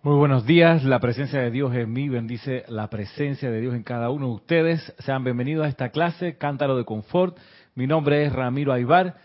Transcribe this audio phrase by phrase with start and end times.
[0.00, 3.82] Muy buenos días, la presencia de Dios en mí bendice la presencia de Dios en
[3.82, 4.94] cada uno de ustedes.
[5.00, 7.36] Sean bienvenidos a esta clase, Cántaro de Confort.
[7.74, 9.16] Mi nombre es Ramiro Aybar.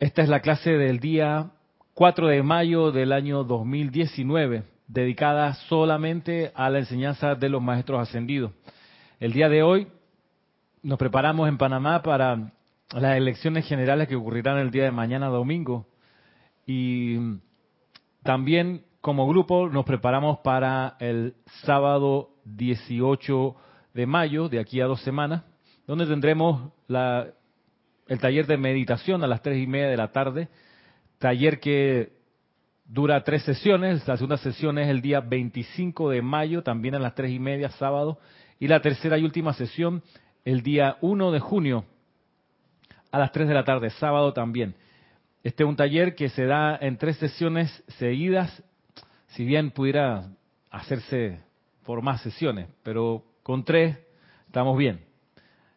[0.00, 1.52] Esta es la clase del día
[1.94, 8.50] 4 de mayo del año 2019, dedicada solamente a la enseñanza de los maestros ascendidos.
[9.20, 9.86] El día de hoy
[10.82, 12.52] nos preparamos en Panamá para
[12.92, 15.86] las elecciones generales que ocurrirán el día de mañana domingo.
[16.66, 17.38] Y
[18.24, 23.54] también como grupo nos preparamos para el sábado 18
[23.94, 25.44] de mayo, de aquí a dos semanas,
[25.86, 30.48] donde tendremos el taller de meditación a las tres y media de la tarde,
[31.18, 32.14] taller que
[32.84, 37.14] dura tres sesiones, la segunda sesión es el día 25 de mayo, también a las
[37.14, 38.18] tres y media, sábado,
[38.58, 40.02] y la tercera y última sesión
[40.44, 41.84] el día 1 de junio
[43.12, 44.74] a las 3 de la tarde, sábado también.
[45.44, 48.64] Este es un taller que se da en tres sesiones seguidas
[49.36, 50.30] si bien pudiera
[50.70, 51.40] hacerse
[51.84, 53.98] por más sesiones, pero con tres
[54.46, 55.00] estamos bien.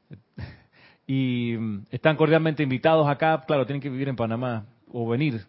[1.12, 5.44] Y mm, están cordialmente invitados acá, claro, tienen que vivir en Panamá o venir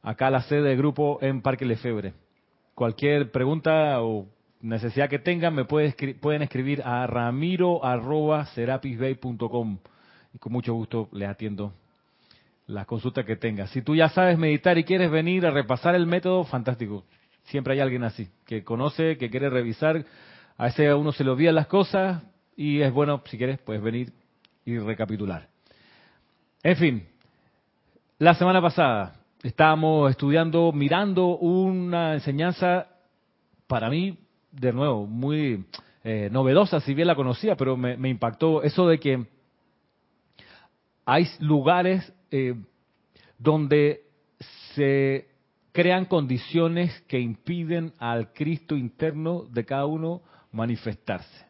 [0.00, 2.14] acá a la sede del grupo en Parque Lefebre.
[2.72, 4.28] Cualquier pregunta o
[4.60, 9.78] necesidad que tengan, me pueden escribir a ramiro.serapisbay.com
[10.34, 11.72] y con mucho gusto les atiendo
[12.68, 13.66] las consultas que tengan.
[13.66, 17.02] Si tú ya sabes meditar y quieres venir a repasar el método, fantástico.
[17.46, 20.04] Siempre hay alguien así, que conoce, que quiere revisar.
[20.56, 22.22] A veces a uno se le olvidan las cosas
[22.56, 24.12] y es bueno, si quieres, pues venir
[24.64, 25.48] y recapitular.
[26.62, 27.08] En fin,
[28.18, 32.88] la semana pasada estábamos estudiando, mirando una enseñanza
[33.66, 34.18] para mí,
[34.50, 35.66] de nuevo, muy
[36.02, 39.26] eh, novedosa, si bien la conocía, pero me, impactó eso de que
[41.04, 42.54] hay lugares eh,
[43.38, 44.02] donde
[44.74, 45.35] se
[45.76, 51.44] crean condiciones que impiden al Cristo interno de cada uno manifestarse.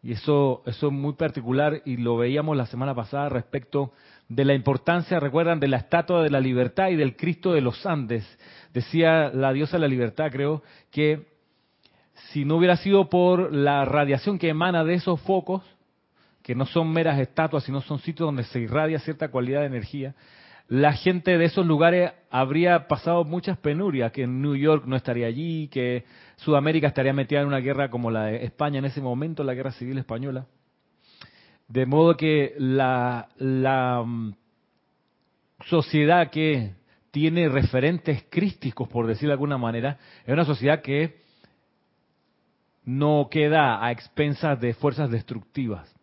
[0.00, 3.90] Y eso, es muy particular y lo veíamos la semana pasada respecto
[4.28, 7.84] de la importancia, recuerdan, de la estatua de la libertad y del Cristo de los
[7.84, 8.24] Andes.
[8.72, 11.26] Decía la diosa de la libertad, creo, que
[12.30, 15.64] si no hubiera sido por la radiación que emana de esos focos,
[16.44, 20.14] que no son meras estatuas, sino son sitios donde se irradia cierta cualidad de energía,
[20.68, 25.68] la gente de esos lugares habría pasado muchas penurias, que New York no estaría allí,
[25.68, 26.04] que
[26.36, 29.72] Sudamérica estaría metida en una guerra como la de España en ese momento, la guerra
[29.72, 30.46] civil española.
[31.68, 34.34] De modo que la, la mm,
[35.66, 36.72] sociedad que
[37.10, 41.22] tiene referentes crísticos, por decirlo de alguna manera, es una sociedad que
[42.84, 45.93] no queda a expensas de fuerzas destructivas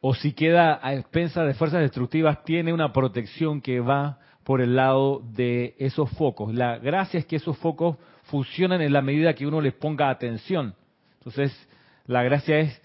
[0.00, 4.76] o si queda a expensas de fuerzas destructivas, tiene una protección que va por el
[4.76, 6.54] lado de esos focos.
[6.54, 10.74] La gracia es que esos focos funcionan en la medida que uno les ponga atención.
[11.18, 11.52] Entonces,
[12.06, 12.80] la gracia es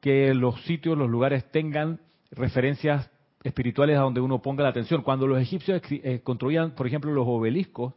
[0.00, 3.10] que los sitios, los lugares tengan referencias
[3.42, 5.02] espirituales a donde uno ponga la atención.
[5.02, 7.94] Cuando los egipcios eh, construían, por ejemplo, los obeliscos,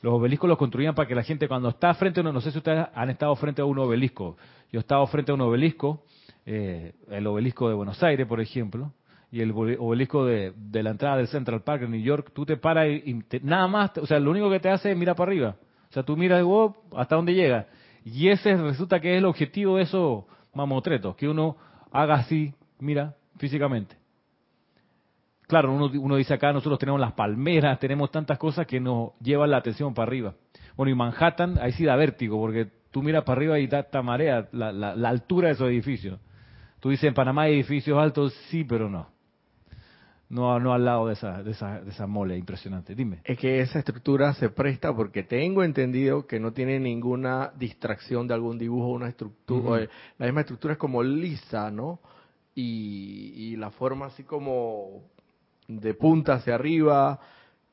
[0.00, 2.52] los obeliscos los construían para que la gente cuando está frente a uno, no sé
[2.52, 4.36] si ustedes han estado frente a un obelisco,
[4.70, 6.04] yo he estado frente a un obelisco
[6.46, 8.92] eh, el obelisco de Buenos Aires, por ejemplo,
[9.32, 12.86] y el obelisco de, la entrada del Central Park en New York, tú te paras
[12.88, 15.56] y, nada más, o sea, lo único que te hace es mirar para arriba.
[15.90, 17.66] O sea, tú miras oh, hasta dónde llega.
[18.04, 20.24] Y ese resulta que es el objetivo de esos
[20.54, 21.56] mamotretos, que uno
[21.90, 23.96] haga así, mira, físicamente.
[25.48, 29.50] Claro, uno, uno, dice acá, nosotros tenemos las palmeras, tenemos tantas cosas que nos llevan
[29.50, 30.34] la atención para arriba.
[30.76, 34.02] Bueno, y Manhattan, ahí sí da vértigo, porque tú miras para arriba y da esta
[34.02, 36.20] marea, la, la altura de esos edificios.
[36.86, 39.08] Tú dices, en Panamá hay edificios altos, sí, pero no.
[40.28, 42.94] No, no al lado de esa, de, esa, de esa mole impresionante.
[42.94, 43.22] Dime.
[43.24, 48.34] Es que esa estructura se presta porque tengo entendido que no tiene ninguna distracción de
[48.34, 49.88] algún dibujo, una estructura.
[50.16, 51.98] La misma estructura es como lisa, ¿no?
[52.54, 55.02] Y, y la forma así como
[55.66, 57.18] de punta hacia arriba,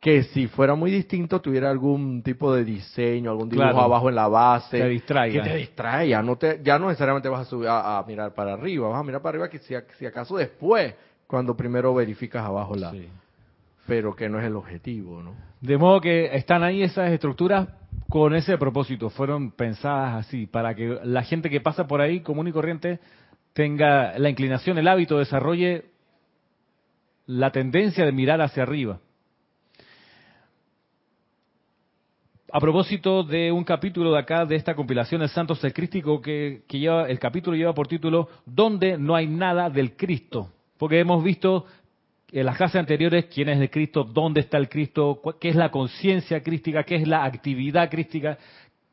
[0.03, 4.27] que si fuera muy distinto tuviera algún tipo de diseño, algún dibujo abajo en la
[4.27, 4.77] base.
[4.77, 5.41] Te distraiga.
[5.41, 6.21] Que te distraiga.
[6.21, 9.21] No te, ya no necesariamente vas a subir a, mirar para arriba, vas a mirar
[9.21, 10.94] para arriba que si, si, acaso después,
[11.25, 12.91] cuando primero verificas abajo la...
[13.88, 15.35] Pero que no es el objetivo, ¿no?
[15.61, 17.69] De modo que están ahí esas estructuras
[18.09, 22.49] con ese propósito, fueron pensadas así, para que la gente que pasa por ahí común
[22.49, 22.99] y corriente
[23.53, 25.85] tenga la inclinación, el hábito, desarrolle
[27.25, 28.99] la tendencia de mirar hacia arriba.
[32.55, 36.61] A propósito de un capítulo de acá, de esta compilación El Santo Ser Crístico, que,
[36.69, 40.51] lleva, el capítulo lleva por título ¿Dónde no hay nada del Cristo?
[40.77, 41.65] Porque hemos visto
[42.31, 45.71] en las clases anteriores quién es el Cristo, dónde está el Cristo, qué es la
[45.71, 48.38] conciencia crística, qué es la actividad crística,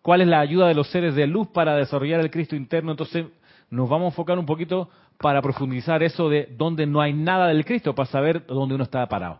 [0.00, 2.92] cuál es la ayuda de los seres de luz para desarrollar el Cristo interno.
[2.92, 3.26] Entonces
[3.68, 7.66] nos vamos a enfocar un poquito para profundizar eso de dónde no hay nada del
[7.66, 9.38] Cristo, para saber dónde uno está parado.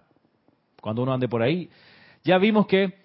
[0.82, 1.70] Cuando uno ande por ahí.
[2.23, 3.00] Ya vimos que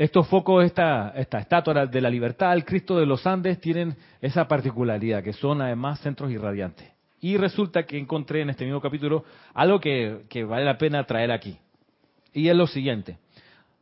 [0.00, 4.48] estos focos, esta, esta estatua de la libertad, el Cristo de los Andes, tienen esa
[4.48, 6.90] particularidad, que son además centros irradiantes.
[7.20, 11.58] Y resulta que encontré en este mismo capítulo algo que, vale la pena traer aquí.
[12.32, 13.18] Y es lo siguiente.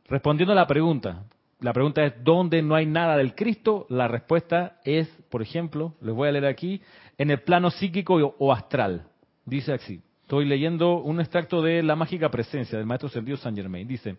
[0.09, 1.23] Respondiendo a la pregunta,
[1.61, 3.85] la pregunta es, ¿dónde no hay nada del Cristo?
[3.87, 6.81] La respuesta es, por ejemplo, les voy a leer aquí,
[7.17, 9.03] en el plano psíquico o astral.
[9.45, 10.01] Dice así.
[10.23, 13.87] Estoy leyendo un extracto de La mágica presencia del maestro Sendido Saint Germain.
[13.87, 14.17] Dice,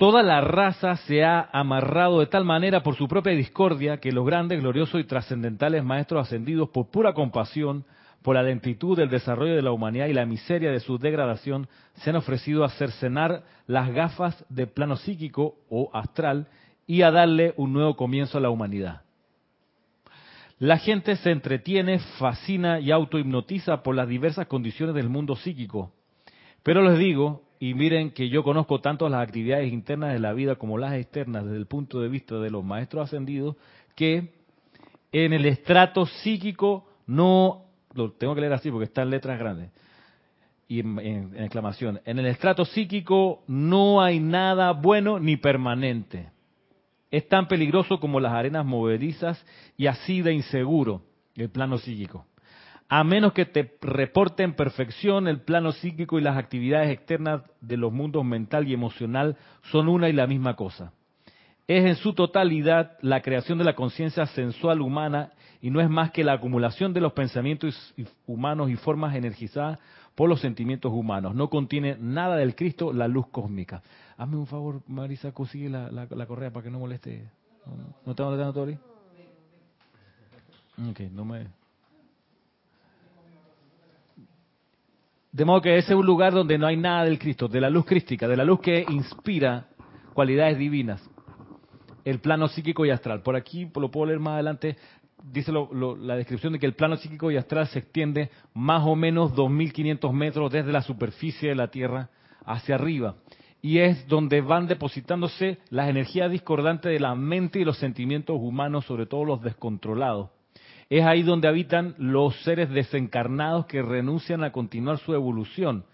[0.00, 4.24] Toda la raza se ha amarrado de tal manera por su propia discordia que los
[4.24, 7.84] grandes, gloriosos y trascendentales maestros ascendidos por pura compasión,
[8.22, 12.08] por la lentitud del desarrollo de la humanidad y la miseria de su degradación, se
[12.08, 16.46] han ofrecido a cercenar las gafas de plano psíquico o astral
[16.86, 19.02] y a darle un nuevo comienzo a la humanidad.
[20.58, 25.92] La gente se entretiene, fascina y autohipnotiza por las diversas condiciones del mundo psíquico.
[26.62, 30.56] Pero les digo, y miren que yo conozco tanto las actividades internas de la vida
[30.56, 33.54] como las externas desde el punto de vista de los maestros ascendidos,
[33.94, 34.32] que
[35.12, 39.70] en el estrato psíquico no, lo tengo que leer así porque está en letras grandes
[40.68, 46.30] y en, exclamación, en el estrato psíquico no hay nada bueno ni permanente.
[47.10, 49.44] Es tan peligroso como las arenas movedizas
[49.76, 51.02] y así de inseguro
[51.34, 52.24] el plano psíquico
[52.92, 57.76] a menos que te reporte en perfección el plano psíquico y las actividades externas de
[57.76, 59.36] los mundos mental y emocional
[59.70, 60.92] son una y la misma cosa.
[61.68, 65.30] Es en su totalidad la creación de la conciencia sensual humana
[65.62, 67.94] y no es más que la acumulación de los pensamientos
[68.26, 69.78] humanos y formas energizadas
[70.16, 71.36] por los sentimientos humanos.
[71.36, 73.84] No contiene nada del Cristo, la luz cósmica.
[74.16, 77.30] Hazme un favor, Marisa, consigue la, la, correa para que no moleste.
[78.04, 78.78] ¿No te molestando, Tori?
[80.90, 81.59] Ok, no me...
[85.32, 87.70] De modo que ese es un lugar donde no hay nada del Cristo, de la
[87.70, 89.68] luz crística, de la luz que inspira
[90.12, 91.08] cualidades divinas.
[92.04, 93.22] El plano psíquico y astral.
[93.22, 94.76] Por aquí, lo puedo leer más adelante,
[95.22, 99.32] dice la descripción de que el plano psíquico y astral se extiende más o menos
[99.34, 102.10] 2.500 metros desde la superficie de la Tierra
[102.44, 103.14] hacia arriba.
[103.62, 108.86] Y es donde van depositándose las energías discordantes de la mente y los sentimientos humanos,
[108.86, 110.30] sobre todo los descontrolados.
[110.90, 115.84] Es ahí donde habitan los seres desencarnados que renuncian a continuar su evolución.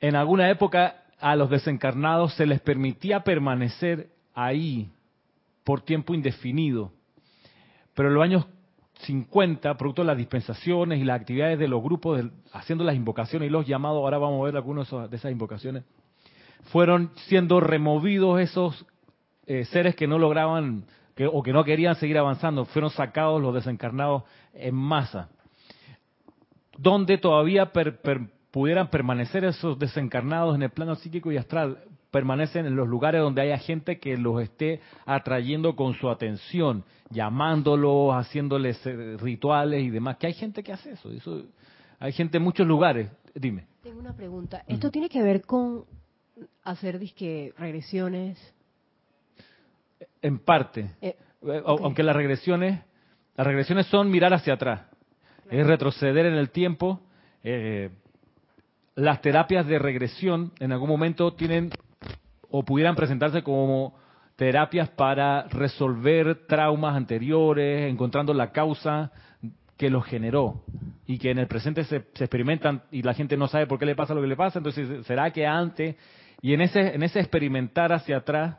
[0.00, 4.90] En alguna época a los desencarnados se les permitía permanecer ahí
[5.64, 6.92] por tiempo indefinido.
[7.94, 8.46] Pero en los años
[9.00, 13.50] 50, producto de las dispensaciones y las actividades de los grupos, haciendo las invocaciones y
[13.50, 15.84] los llamados, ahora vamos a ver algunas de esas invocaciones,
[16.72, 18.86] fueron siendo removidos esos
[19.46, 20.86] eh, seres que no lograban
[21.32, 25.28] o que no querían seguir avanzando, fueron sacados los desencarnados en masa.
[26.76, 27.72] Donde todavía
[28.50, 31.78] pudieran permanecer esos desencarnados en el plano psíquico y astral,
[32.10, 38.14] permanecen en los lugares donde haya gente que los esté atrayendo con su atención, llamándolos,
[38.14, 40.16] haciéndoles eh, rituales y demás.
[40.18, 41.10] Que hay gente que hace eso.
[41.10, 41.44] eso
[41.98, 43.10] hay gente en muchos lugares.
[43.34, 43.66] Dime.
[43.82, 44.64] Tengo una pregunta.
[44.68, 45.84] ¿Esto tiene que ver con
[46.62, 48.38] hacer disque regresiones
[50.24, 50.90] en parte.
[51.02, 51.16] Eh,
[51.66, 52.80] aunque las regresiones,
[53.36, 54.86] las regresiones son mirar hacia atrás,
[55.50, 57.00] es retroceder en el tiempo.
[57.42, 57.90] Eh,
[58.94, 61.70] las terapias de regresión en algún momento tienen
[62.50, 63.94] o pudieran presentarse como
[64.36, 69.12] terapias para resolver traumas anteriores, encontrando la causa
[69.76, 70.62] que los generó
[71.06, 73.84] y que en el presente se, se, experimentan y la gente no sabe por qué
[73.84, 75.96] le pasa lo que le pasa, entonces será que antes
[76.40, 78.56] y en ese en ese experimentar hacia atrás,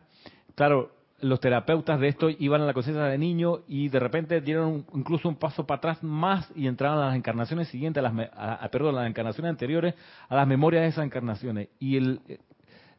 [0.53, 0.94] claro,
[1.25, 5.27] los terapeutas de esto iban a la conciencia de niño y de repente dieron incluso
[5.27, 9.01] un paso para atrás más y entraron a las encarnaciones siguientes, a las, perdón, a
[9.01, 9.95] las encarnaciones anteriores,
[10.29, 11.69] a las memorias de esas encarnaciones.
[11.79, 12.19] Y el,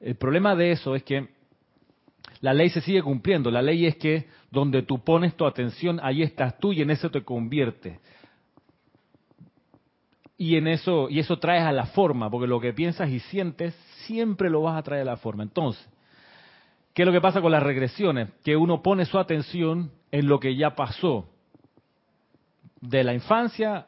[0.01, 1.29] el problema de eso es que
[2.41, 3.49] la ley se sigue cumpliendo.
[3.51, 7.11] La ley es que donde tú pones tu atención, ahí estás tú y en eso
[7.11, 8.01] te conviertes.
[10.37, 13.73] Y en eso, y eso traes a la forma, porque lo que piensas y sientes
[14.05, 15.45] siempre lo vas a traer a la forma.
[15.45, 15.89] Entonces,
[16.97, 18.31] ¿Qué es lo que pasa con las regresiones?
[18.43, 21.29] Que uno pone su atención en lo que ya pasó
[22.81, 23.87] de la infancia,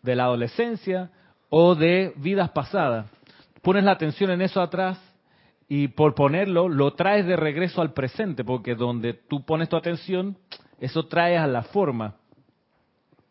[0.00, 1.10] de la adolescencia
[1.48, 3.10] o de vidas pasadas.
[3.62, 4.96] Pones la atención en eso atrás
[5.66, 10.38] y por ponerlo lo traes de regreso al presente, porque donde tú pones tu atención,
[10.78, 12.14] eso trae a la forma.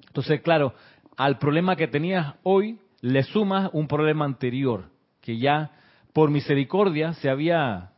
[0.08, 0.74] Entonces, claro,
[1.16, 4.90] al problema que tenías hoy le sumas un problema anterior
[5.22, 5.72] que ya
[6.12, 7.94] por misericordia se había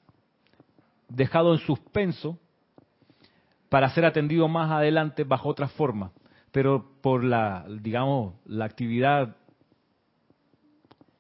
[1.16, 2.40] dejado en suspenso
[3.70, 6.12] para ser atendido más adelante bajo otra forma,
[6.52, 9.36] pero por la, digamos, la actividad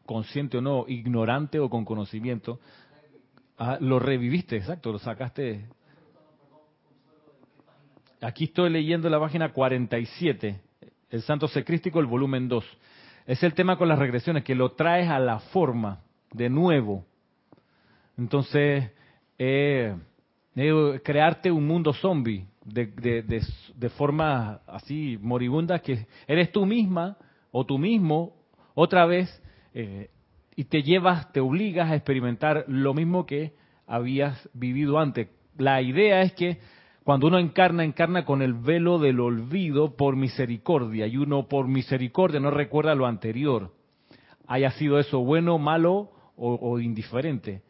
[0.05, 2.60] consciente o no, ignorante o con conocimiento,
[3.57, 5.69] ah, lo reviviste, exacto, lo sacaste.
[8.21, 10.60] Aquí estoy leyendo la página 47,
[11.10, 12.65] el Santo Secrístico, el volumen 2.
[13.27, 16.01] Es el tema con las regresiones, que lo traes a la forma
[16.33, 17.05] de nuevo.
[18.17, 18.91] Entonces,
[19.43, 19.95] eh,
[21.03, 27.17] crearte un mundo zombie de, de, de, forma así moribunda que eres tú misma
[27.50, 28.36] o tú mismo
[28.75, 29.41] otra vez
[29.74, 30.12] eh,
[30.55, 33.53] y te llevas, te obligas a experimentar lo mismo que
[33.88, 35.29] habías vivido antes.
[35.57, 36.60] La idea es que
[37.03, 42.39] cuando uno encarna, encarna con el velo del olvido por misericordia y uno por misericordia
[42.39, 43.74] no recuerda lo anterior,
[44.45, 47.63] haya sido eso bueno, malo o, indiferente.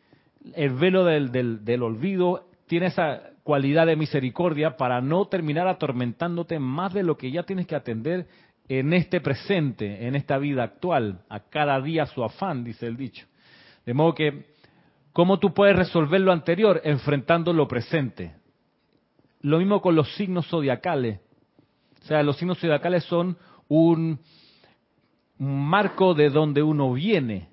[0.55, 6.59] El velo del, del, del olvido tiene esa cualidad de misericordia para no terminar atormentándote
[6.59, 8.27] más de lo que ya tienes que atender
[8.67, 13.25] en este presente, en esta vida actual, a cada día su afán, dice el dicho.
[13.85, 14.45] De modo que,
[15.11, 16.79] ¿cómo tú puedes resolver lo anterior?
[16.83, 18.35] Enfrentando lo presente.
[19.41, 21.19] Lo mismo con los signos zodiacales.
[22.01, 24.19] O sea, los signos zodiacales son un
[25.37, 27.49] marco de donde uno viene,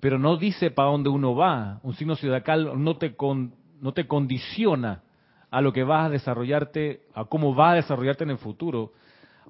[0.00, 1.78] pero no dice para dónde uno va.
[1.82, 5.02] Un signo zodiacal no te, con, no te condiciona
[5.50, 8.92] a lo que vas a desarrollarte, a cómo va a desarrollarte en el futuro.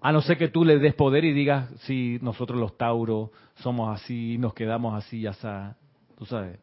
[0.01, 3.95] A no ser que tú le des poder y digas, si nosotros los Tauros somos
[3.95, 5.77] así, nos quedamos así, ya está.
[6.19, 6.59] Tú sabes.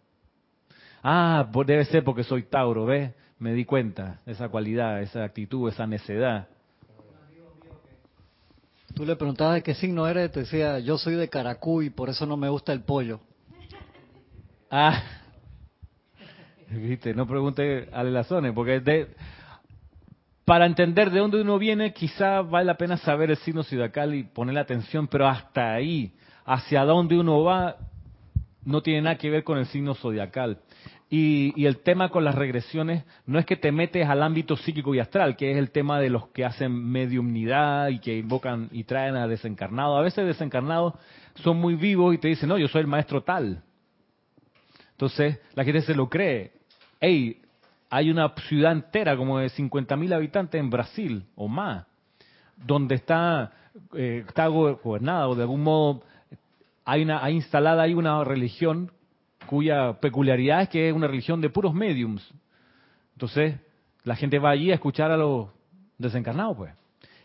[1.04, 3.14] Ah, pues debe ser porque soy Tauro, ¿ves?
[3.40, 6.48] Me di cuenta, esa cualidad, esa actitud, esa necedad.
[8.96, 12.10] Tú le preguntabas de qué signo eres, te decía, yo soy de Caracú y por
[12.10, 13.20] eso no me gusta el pollo.
[14.70, 15.02] Ah,
[16.70, 19.08] Viste, no pregunte a Lelazones, porque de,
[20.44, 24.24] para entender de dónde uno viene, quizá vale la pena saber el signo zodiacal y
[24.24, 26.12] poner atención, pero hasta ahí,
[26.46, 27.78] hacia dónde uno va,
[28.66, 30.60] no tiene nada que ver con el signo zodiacal.
[31.10, 34.94] Y, y, el tema con las regresiones no es que te metes al ámbito psíquico
[34.94, 38.84] y astral, que es el tema de los que hacen mediumnidad y que invocan y
[38.84, 39.98] traen a desencarnados.
[39.98, 40.96] A veces desencarnados
[41.36, 43.64] son muy vivos y te dicen, no, yo soy el maestro tal.
[44.98, 46.58] Entonces la gente se lo cree
[47.00, 47.42] hey,
[47.90, 51.86] hay una ciudad entera como de 50.000 habitantes en Brasil o más,
[52.58, 53.54] donde está,
[53.94, 56.04] eh, está gobernada o de algún modo
[56.86, 58.92] hay, una, hay instalada ahí una religión
[59.48, 62.28] cuya peculiaridad es que es una religión de puros mediums.
[63.14, 63.56] Entonces,
[64.04, 65.48] la gente va allí a escuchar a los
[65.98, 66.74] desencarnados, pues.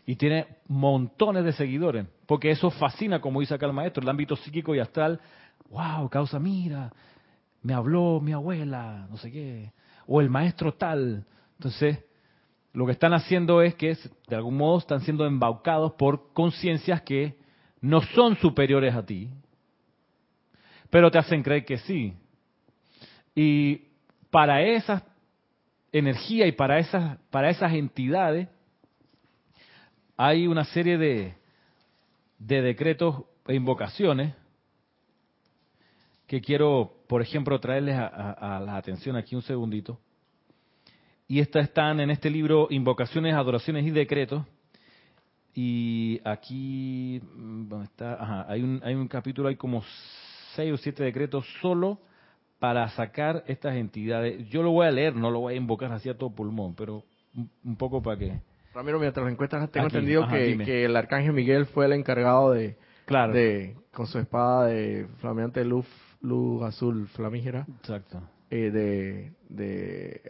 [0.06, 4.34] Y tiene montones de seguidores, porque eso fascina, como dice acá el maestro, el ámbito
[4.36, 5.20] psíquico y astral.
[5.70, 6.08] ¡Wow!
[6.08, 6.92] Causa, mira,
[7.62, 9.72] me habló mi abuela, no sé qué,
[10.06, 11.24] o el maestro tal.
[11.54, 11.98] Entonces,
[12.72, 13.96] lo que están haciendo es que
[14.28, 17.36] de algún modo están siendo embaucados por conciencias que
[17.80, 19.30] no son superiores a ti,
[20.90, 22.14] pero te hacen creer que sí.
[23.34, 23.88] Y
[24.30, 25.04] para esa
[25.92, 28.48] energía y para esas, para esas entidades
[30.16, 31.34] hay una serie de,
[32.38, 34.34] de decretos e invocaciones
[36.26, 40.00] que quiero, por ejemplo, traerles a, la atención aquí un segundito.
[41.28, 44.46] Y estas están en este libro Invocaciones, Adoraciones y Decretos.
[45.52, 48.50] Y aquí mm, ¿dónde está?
[48.50, 49.84] hay, un, hay un capítulo, hay como
[50.56, 52.00] seis o siete decretos solo
[52.58, 54.48] para sacar estas entidades.
[54.48, 57.04] Yo lo voy a leer, no lo voy a invocar así a todo pulmón, pero
[57.62, 58.40] un, poco para que...
[58.72, 62.78] Ramiro, mientras lo encuestas, tengo entendido que, que, el arcángel Miguel fue el encargado de,
[63.04, 63.34] claro.
[63.34, 65.86] de con su espada de flameante luz
[66.22, 67.66] luz azul flamígera.
[67.80, 68.22] Exacto.
[68.50, 70.22] Eh, de de,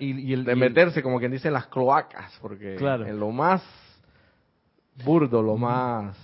[0.00, 3.62] y de meterse, como quien dice, en las cloacas, porque en lo más
[5.04, 6.16] burdo, lo más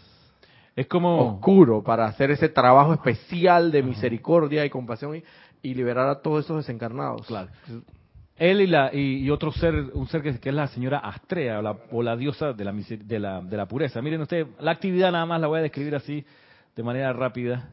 [0.74, 5.22] es como oscuro, para hacer ese trabajo especial de misericordia y compasión
[5.62, 7.26] y, liberar a todos esos desencarnados.
[7.26, 7.50] Claro.
[8.36, 11.76] Él y, la, y, otro ser, un ser que, es la señora Astrea, o la,
[11.92, 14.00] o la diosa de la, de, la, de la pureza.
[14.00, 16.24] Miren ustedes, la actividad nada más la voy a describir así,
[16.74, 17.70] de manera rápida.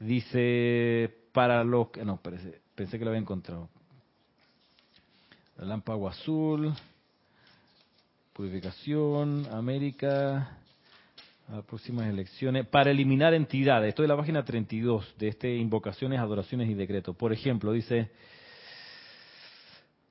[0.00, 1.88] Dice, para los.
[2.04, 3.68] No, pensé, pensé que lo había encontrado.
[5.58, 6.72] Relámpago azul,
[8.32, 10.56] purificación, América,
[11.48, 13.90] a próximas elecciones, para eliminar entidades.
[13.90, 17.14] Estoy en la página 32 de este Invocaciones, Adoraciones y Decretos.
[17.14, 18.10] Por ejemplo, dice,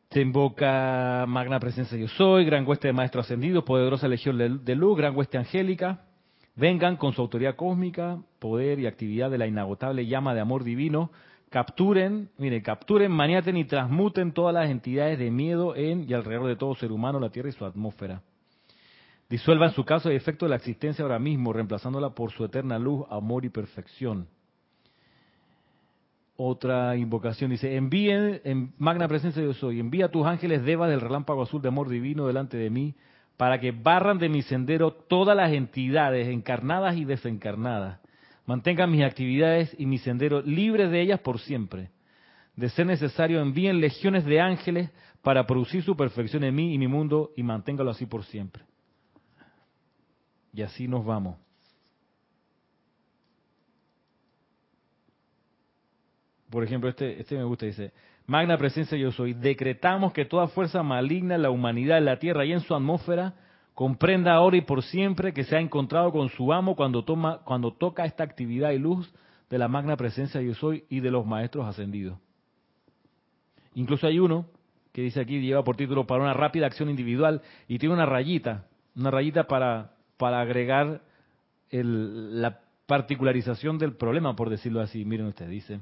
[0.09, 4.95] te invoca Magna Presencia Yo Soy, Gran Hueste de Maestro Ascendido, Poderosa Legión de Luz,
[4.95, 6.05] Gran Hueste Angélica,
[6.59, 11.09] vengan con su autoridad cósmica, poder y actividad de la inagotable llama de amor divino,
[11.49, 16.57] capturen, mire, capturen, maniaten y transmuten todas las entidades de miedo en y alrededor de
[16.57, 18.21] todo ser humano, la Tierra y su atmósfera.
[19.29, 23.05] Disuelvan su caso de efecto de la existencia ahora mismo, reemplazándola por su eterna luz,
[23.09, 24.27] amor y perfección.
[26.35, 31.01] Otra invocación dice, envíen, en magna presencia yo soy, envía a tus ángeles deva del
[31.01, 32.95] relámpago azul de amor divino delante de mí,
[33.39, 38.01] para que barran de mi sendero todas las entidades encarnadas y desencarnadas.
[38.45, 41.89] Mantengan mis actividades y mi sendero libres de ellas por siempre.
[42.57, 44.89] De ser necesario, envíen legiones de ángeles
[45.21, 48.61] para producir su perfección en mí y mi mundo y manténgalo así por siempre.
[50.51, 51.37] Y así nos vamos.
[56.49, 57.93] Por ejemplo, este, este me gusta, dice,
[58.29, 62.45] Magna presencia yo soy, decretamos que toda fuerza maligna en la humanidad, en la tierra
[62.45, 63.33] y en su atmósfera,
[63.73, 67.73] comprenda ahora y por siempre que se ha encontrado con su amo cuando, toma, cuando
[67.73, 69.13] toca esta actividad y luz
[69.49, 72.17] de la magna presencia yo soy y de los maestros ascendidos.
[73.73, 74.45] Incluso hay uno
[74.93, 78.65] que dice aquí, lleva por título para una rápida acción individual y tiene una rayita,
[78.95, 81.01] una rayita para para agregar
[81.71, 85.05] la particularización del problema, por decirlo así.
[85.05, 85.79] Miren ustedes, dice.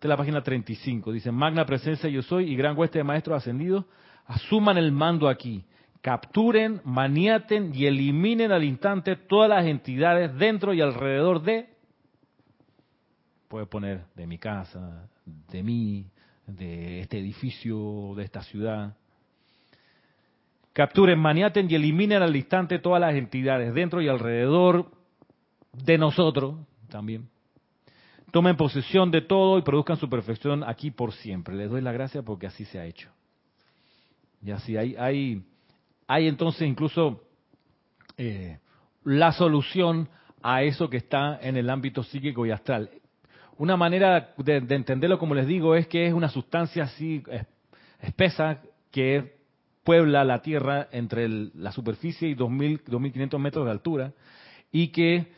[0.00, 1.12] Esta es la página 35.
[1.12, 3.84] Dice, Magna presencia yo soy y gran hueste de maestros ascendidos,
[4.24, 5.62] asuman el mando aquí.
[6.00, 11.68] Capturen, maniaten y eliminen al instante todas las entidades dentro y alrededor de,
[13.46, 16.06] puede poner de mi casa, de mí,
[16.46, 18.96] de este edificio, de esta ciudad,
[20.72, 24.90] Capturen, maniaten y eliminen al instante todas las entidades dentro y alrededor
[25.74, 26.54] de nosotros
[26.88, 27.28] también.
[28.32, 31.54] Tomen posesión de todo y produzcan su perfección aquí por siempre.
[31.56, 33.10] Les doy la gracia porque así se ha hecho.
[34.42, 35.42] Y así hay, hay,
[36.06, 37.22] hay entonces incluso
[38.16, 38.58] eh,
[39.04, 40.08] la solución
[40.42, 42.90] a eso que está en el ámbito psíquico y astral.
[43.58, 47.22] Una manera de, de entenderlo, como les digo, es que es una sustancia así
[48.00, 49.40] espesa que
[49.84, 54.12] puebla la Tierra entre la superficie y 2.000, 2.500 metros de altura
[54.72, 55.32] y que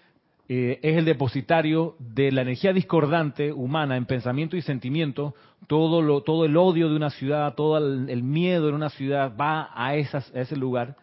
[0.54, 5.34] eh, es el depositario de la energía discordante humana en pensamiento y sentimiento.
[5.66, 9.70] Todo, lo, todo el odio de una ciudad, todo el, miedo en una ciudad va
[9.74, 10.96] a, ese lugar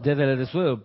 [0.00, 0.82] desde el suelo,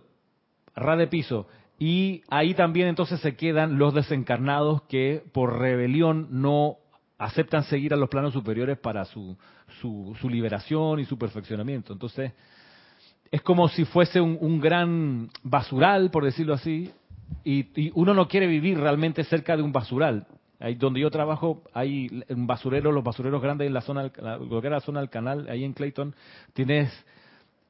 [0.76, 1.48] ras de piso.
[1.80, 6.76] Y ahí también entonces se quedan los desencarnados que por rebelión no
[7.18, 9.36] aceptan seguir a los planos superiores para su,
[9.80, 11.92] su, liberación y su perfeccionamiento.
[11.92, 12.30] Entonces,
[13.32, 16.92] es como si fuese un, gran basural, por decirlo así,
[17.44, 20.26] y, uno no quiere vivir realmente cerca de un basural.
[20.60, 24.66] Ahí donde yo trabajo hay un basurero, los basureros grandes en la zona, lo que
[24.66, 26.14] era la zona del canal, ahí en Clayton,
[26.52, 26.92] tienes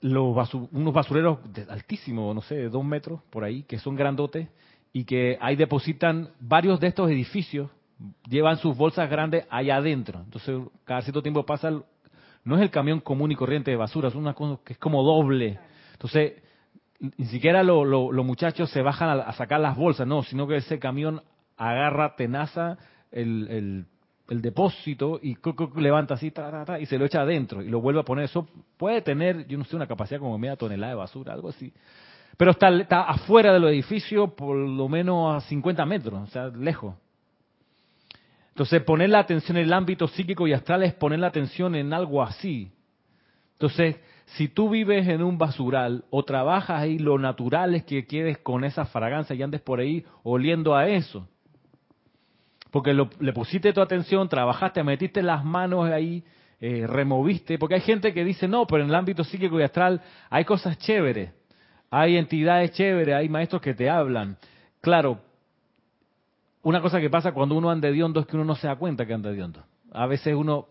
[0.03, 4.49] los unos basureros altísimos, no sé, de dos metros por ahí, que son grandotes
[4.93, 7.71] y que ahí depositan varios de estos edificios
[8.29, 10.21] llevan sus bolsas grandes allá adentro.
[10.25, 11.71] Entonces, cada cierto tiempo pasa,
[12.45, 15.03] no es el camión común y corriente de basura, es una cosa que es como
[15.03, 15.59] doble.
[15.93, 16.43] Entonces,
[17.17, 21.21] ni siquiera los muchachos se bajan a, sacar las bolsas, no, sino que ese camión
[21.57, 22.79] agarra, tenaza
[23.11, 23.87] el,
[24.29, 25.37] depósito y
[25.77, 26.33] levanta así
[26.81, 28.27] y se lo echa adentro y lo vuelve a poner.
[28.27, 31.73] Eso puede tener, yo no sé, una capacidad como media tonelada de basura, algo así.
[32.37, 36.95] Pero está, está afuera del edificio por lo menos a 50 metros, o sea, lejos.
[38.51, 41.93] Entonces, poner la atención en el ámbito psíquico y astral es poner la atención en
[41.93, 42.71] algo así.
[43.63, 43.95] Entonces,
[44.25, 48.65] si tú vives en un basural o trabajas ahí, lo natural es que quedes con
[48.65, 51.29] esa fragancia y andes por ahí oliendo a eso.
[52.73, 56.25] Porque le pusiste tu atención, trabajaste, metiste las manos ahí,
[56.61, 57.57] eh, removiste.
[57.57, 60.77] Porque hay gente que dice, no, pero en el ámbito psíquico y astral hay cosas
[60.79, 61.31] chéveres.
[61.89, 64.39] Hay entidades chéveres, hay maestros que te hablan.
[64.81, 65.21] Claro,
[66.63, 68.75] una cosa que pasa cuando uno anda de hondo es que uno no se da
[68.75, 69.63] cuenta que anda de hondo.
[69.93, 70.67] A veces uno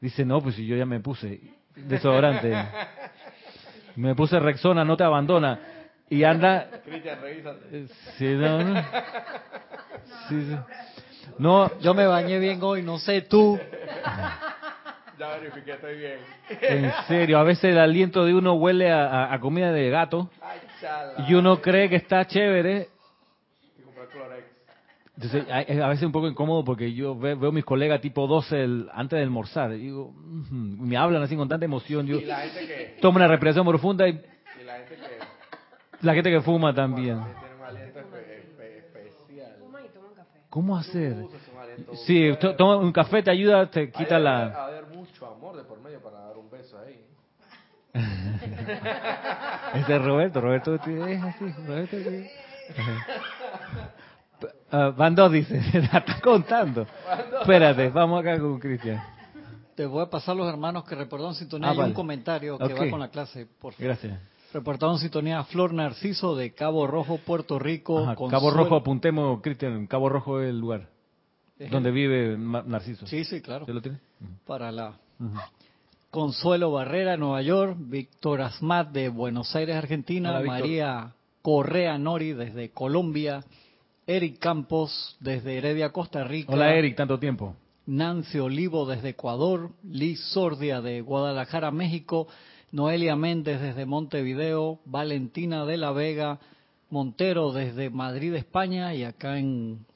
[0.00, 2.54] dice, no, pues si yo ya me puse desodorante,
[3.96, 5.58] me puse Rexona, no te abandona.
[6.08, 6.68] Y anda...
[6.84, 7.54] Cristian, revisa.
[8.18, 8.82] Sí, no, no.
[10.28, 10.56] Sí, sí.
[11.38, 13.58] No, yo me bañé bien hoy, no sé tú.
[15.18, 16.18] Ya verifiqué, estoy bien.
[16.62, 20.30] En serio, a veces el aliento de uno huele a, a comida de gato
[21.28, 22.88] y uno cree que está chévere
[25.22, 29.18] entonces, es a veces un poco incómodo porque yo veo, mis colegas tipo 12 antes
[29.18, 29.70] de almorzar.
[29.72, 32.06] Y digo, me hablan así con tanta emoción.
[32.06, 32.20] Yo
[33.02, 34.14] tomo una respiración profunda y,
[34.64, 37.20] la gente que, la gente que fuma también.
[40.48, 41.26] ¿Cómo hacer?
[42.06, 44.64] Sí, toma un café te ayuda, te quita la...
[44.64, 46.98] haber mucho amor de por medio para dar un beso ahí.
[49.80, 50.80] Ese es Roberto, Roberto es
[51.22, 52.30] así, Roberto es
[54.72, 55.60] Ah, van dos, dice,
[55.92, 56.86] la está contando.
[57.40, 59.02] Espérate, vamos acá con Cristian.
[59.74, 61.88] Te voy a pasar los hermanos que reportaron sintonía Ah, y vale.
[61.88, 62.80] un comentario que Ok.
[62.80, 63.84] va con la clase, por favor.
[63.86, 64.18] Gracias.
[64.52, 68.00] Reportaron sintonía Flor Narciso de Cabo Rojo, Puerto Rico.
[68.00, 70.88] Ajá, Cabo Rojo, apuntemos, Cristian, Cabo Rojo es el lugar
[71.58, 73.06] Es donde el- vive Narciso.
[73.06, 73.64] Sí, sí, claro.
[73.66, 73.98] ¿Se lo tiene?
[74.46, 74.88] Para la
[75.20, 75.38] Ujú.
[76.10, 80.46] Consuelo Barrera, Nueva York, Víctor Asmat de Buenos Aires, Argentina, Hola.
[80.46, 83.44] María Correa Nori desde Colombia,
[84.10, 87.54] Eric Campos desde Heredia, Costa Rica, Hola Eric, tanto tiempo.
[87.86, 92.26] Nancy Olivo desde Ecuador, Liz Sordia de Guadalajara, México,
[92.72, 96.40] Noelia Méndez desde Montevideo, Valentina de la Vega,
[96.90, 99.86] Montero desde Madrid, España, y acá en,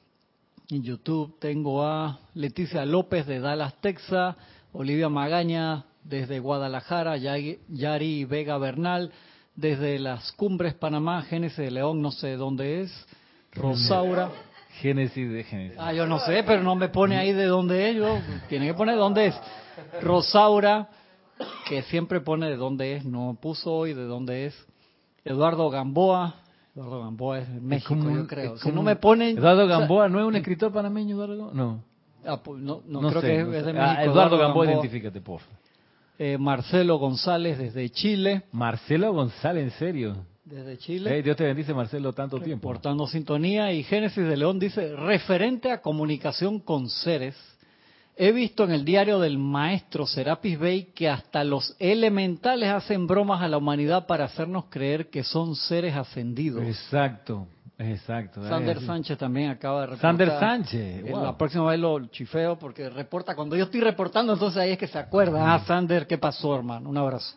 [0.69, 4.37] en YouTube tengo a Leticia López de Dallas, Texas,
[4.71, 9.11] Olivia Magaña desde Guadalajara, Yari Yari Vega Bernal
[9.57, 13.07] desde las Cumbres, Panamá, Génesis de León, no sé dónde es,
[13.55, 14.29] Rosaura.
[14.81, 15.77] Génesis de Génesis.
[15.79, 17.95] Ah, yo no sé, pero no me pone ahí de dónde es.
[17.95, 19.35] Yo, tiene que poner dónde es.
[20.01, 20.89] Rosaura,
[21.67, 24.67] que siempre pone de dónde es, no puso hoy de dónde es.
[25.23, 26.35] Eduardo Gamboa.
[26.75, 28.57] Eduardo Gamboa es de México, como yo creo.
[28.57, 29.37] Si no me ponen...
[29.37, 31.51] Eduardo Gamboa, ¿no es un escritor panameño, Eduardo?
[31.53, 31.81] No.
[32.25, 33.73] ah, pues, no, no, No creo sé, que es, no es sé.
[33.73, 34.11] de Ah, México.
[34.11, 35.55] Eduardo Gamboa, identifícate, por favor.
[36.19, 38.43] Eh, Marcelo González desde Chile.
[38.51, 40.15] Marcelo González, en serio.
[40.45, 41.17] Desde Chile.
[41.17, 42.67] Eh, Dios te bendice, Marcelo, tanto tiempo.
[42.67, 47.35] Portando sintonía y Génesis de León dice, referente a comunicación con seres,
[48.15, 53.41] he visto en el diario del maestro Serapis Bey que hasta los elementales hacen bromas
[53.41, 56.61] a la humanidad para hacernos creer que son seres ascendidos.
[56.63, 57.47] Exacto,
[57.79, 58.47] exacto.
[58.47, 58.79] Sander.
[58.81, 60.11] Sánchez también acaba de reportar.
[60.11, 61.23] Sander Sánchez, Eh, wow.
[61.23, 64.87] La próxima vez lo chifeo porque reporta cuando yo estoy reportando, entonces ahí es que
[64.87, 65.55] se acuerda.
[65.55, 66.87] Ah, Sander, ¿qué pasó, hermano?
[66.87, 67.35] Un abrazo.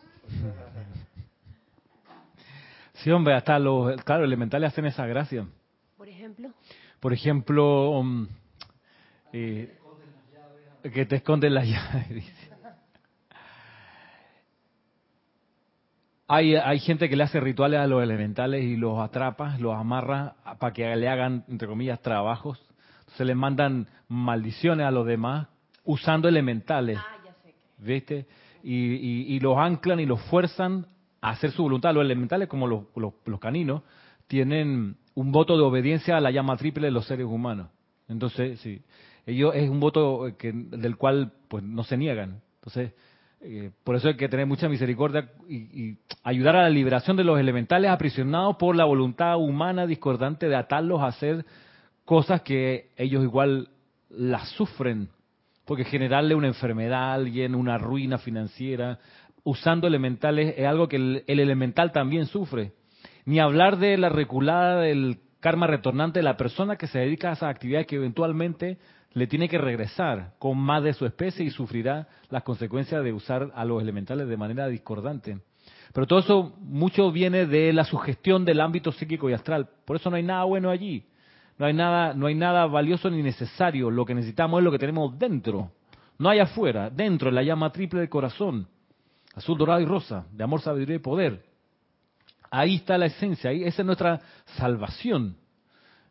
[3.03, 5.45] Sí, hombre, hasta los, claro, elementales hacen esa gracia.
[5.97, 6.49] Por ejemplo,
[6.99, 8.27] Por ejemplo, um,
[9.33, 9.77] eh,
[10.93, 12.09] que te esconden las llaves.
[12.09, 12.49] dice.
[16.31, 20.35] Hay, hay gente que le hace rituales a los elementales y los atrapa, los amarra
[20.59, 22.61] para que le hagan, entre comillas, trabajos.
[23.17, 25.47] Se les mandan maldiciones a los demás
[25.85, 26.99] usando elementales.
[27.79, 28.27] ¿Viste?
[28.61, 30.85] Y, y- y los anclan y los fuerzan
[31.21, 31.93] hacer su voluntad.
[31.93, 33.83] Los elementales, como los, caninos,
[34.27, 37.67] tienen un voto de obediencia a la llama triple de los seres humanos.
[38.07, 38.81] Entonces, sí,
[39.25, 42.41] ellos es un voto eh, del cual pues no se niegan.
[42.55, 42.93] Entonces,
[43.41, 47.23] eh, por eso hay que tener mucha misericordia y, y ayudar a la liberación de
[47.23, 51.45] los elementales aprisionados por la voluntad humana discordante de atarlos a hacer
[52.05, 53.69] cosas que ellos igual
[54.09, 55.09] las sufren.
[55.65, 58.97] Porque generarle una enfermedad a alguien, una ruina financiera,
[59.43, 62.73] usando elementales, es algo que el, el elemental también sufre.
[63.25, 67.33] Ni hablar de la reculada del karma retornante de la persona que se dedica a
[67.33, 68.77] esa actividad que eventualmente
[69.13, 73.51] le tiene que regresar con más de su especie y sufrirá las consecuencias de usar
[73.55, 75.39] a los elementales de manera discordante.
[75.93, 79.67] Pero todo eso mucho viene de la sugestión del ámbito psíquico y astral.
[79.85, 81.05] Por eso no hay nada bueno allí.
[81.57, 83.89] No hay nada, no hay nada valioso ni necesario.
[83.89, 85.71] Lo que necesitamos es lo que tenemos dentro.
[86.17, 88.67] No hay afuera, dentro, en la llama triple del corazón.
[89.39, 91.45] Azul, dorado y rosa, de amor, sabiduría y poder.
[92.51, 94.19] Ahí está la esencia, ahí, esa es nuestra
[94.57, 95.37] salvación.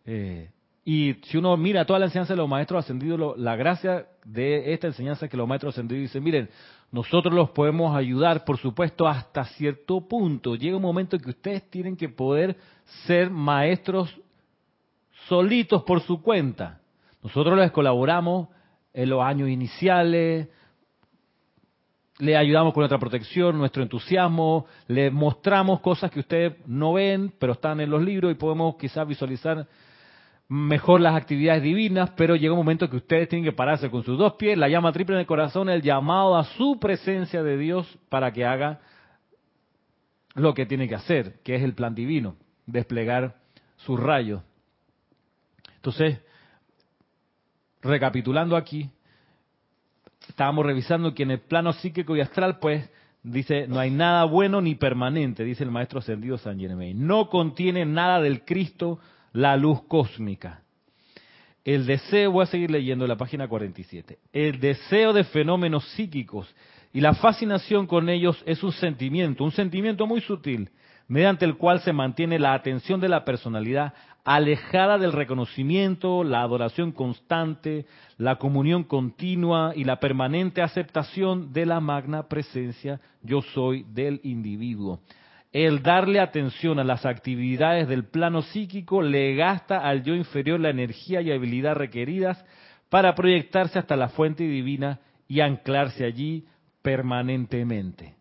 [0.07, 0.51] Eh,
[0.83, 4.87] y si uno mira toda la enseñanza de los maestros ascendidos, la gracia de esta
[4.87, 6.49] enseñanza es que los maestros ascendidos dicen, miren,
[6.91, 10.55] nosotros los podemos ayudar, por supuesto, hasta cierto punto.
[10.55, 12.57] Llega un momento en que ustedes tienen que poder
[13.07, 14.19] ser maestros
[15.29, 16.81] solitos por su cuenta.
[17.23, 18.49] Nosotros les colaboramos
[18.95, 20.49] en los años iniciales,
[22.19, 27.53] le ayudamos con nuestra protección, nuestro entusiasmo, le mostramos cosas que ustedes no ven, pero
[27.53, 29.67] están en los libros y podemos quizás visualizar
[30.49, 34.19] mejor las actividades divinas, pero llega un momento que ustedes tienen que pararse con sus
[34.19, 37.99] dos pies, la llama triple en el corazón, el llamado a su presencia de Dios
[38.09, 38.81] para que haga
[40.35, 43.37] lo que tiene que hacer, que es el plan divino, desplegar
[43.77, 44.43] sus rayos.
[45.77, 46.21] Entonces,
[47.83, 48.91] recapitulando aquí,
[50.29, 52.89] estábamos revisando que en el plano psíquico y astral, pues,
[53.23, 57.07] dice, no hay nada bueno ni permanente, dice el maestro ascendido San Germain.
[57.07, 58.99] No contiene nada del Cristo
[59.33, 60.63] la luz cósmica.
[61.65, 66.55] El deseo, voy a seguir leyendo la página 47, el deseo de fenómenos psíquicos
[66.95, 70.71] Y la fascinación con ellos es un sentimiento, un sentimiento muy sutil,
[71.09, 73.95] mediante el cual se mantiene la atención de la personalidad
[74.25, 77.87] alejada del reconocimiento, la adoración constante,
[78.19, 85.01] la comunión continua y la permanente aceptación de la magna presencia yo soy del individuo.
[85.51, 90.69] El darle atención a las actividades del plano psíquico le gasta al yo inferior la
[90.69, 92.45] energía y habilidad requeridas
[92.91, 96.45] para proyectarse hasta la fuente divina y anclarse allí
[96.83, 98.18] permanentemente.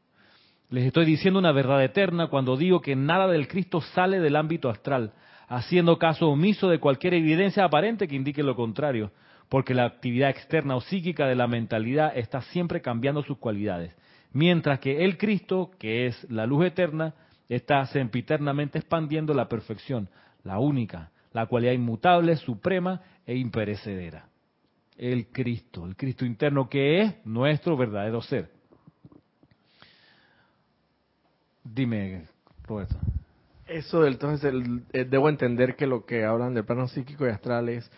[0.69, 4.69] Les estoy diciendo una verdad eterna cuando digo que nada del Cristo sale del ámbito
[4.69, 5.13] astral,
[5.47, 9.11] haciendo caso omiso de cualquier evidencia aparente que indique lo contrario,
[9.47, 13.95] porque la actividad externa o psíquica de la mentalidad está siempre cambiando sus cualidades,
[14.33, 17.13] mientras que el Cristo, que es la luz eterna,
[17.47, 20.09] está sempiternamente expandiendo la perfección,
[20.43, 24.27] la única, la cualidad inmutable, suprema e imperecedera.
[24.97, 28.56] El Cristo, el Cristo interno que es nuestro verdadero ser.
[31.73, 32.25] Dime,
[32.67, 32.95] Roberto.
[33.67, 37.69] Eso, entonces, el- eh, debo entender que lo que hablan del plano psíquico y astral
[37.69, 37.89] es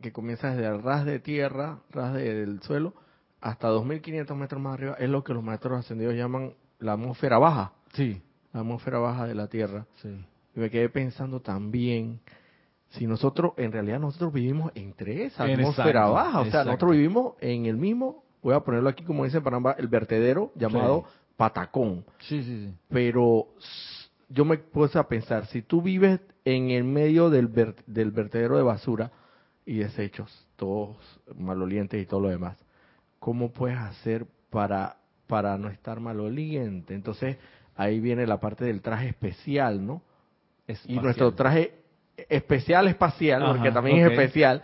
[0.00, 2.92] que comienza desde el ras de tierra, ras de- del suelo,
[3.40, 7.72] hasta 2500 metros más arriba, es lo que los maestros ascendidos llaman la atmósfera baja,
[7.92, 8.20] Sí,
[8.52, 9.86] la atmósfera baja de la tierra.
[10.02, 10.24] sí.
[10.56, 12.20] Y me quedé pensando también,
[12.90, 16.66] si nosotros, en realidad nosotros vivimos entre esa En atmósfera exacto, baja, o sea, exacto.
[16.70, 21.04] nosotros vivimos en el mismo, voy a ponerlo aquí como dicen para el vertedero llamado
[21.36, 22.74] Patacón Sí, sí, sí.
[22.88, 23.48] pero
[24.28, 28.56] yo me puse a pensar, si tú vives en el medio del, ver- del vertedero
[28.56, 29.10] de basura
[29.66, 30.96] y desechos, todos
[31.36, 32.56] malolientes y todo lo demás,
[33.18, 36.94] ¿cómo puedes hacer para, para no estar maloliente?
[36.94, 37.36] Entonces,
[37.76, 40.02] ahí viene la parte del traje especial, ¿no?
[40.86, 41.74] Y nuestro traje
[42.28, 44.62] especial espacial, porque también es especial,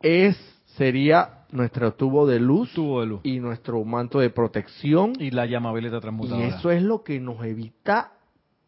[0.00, 0.36] es
[0.76, 3.20] sería nuestro tubo de luz tubo de luz.
[3.24, 6.46] y nuestro manto de protección Y la llama violeta y transmutadora.
[6.46, 8.12] eso es lo que nos evita,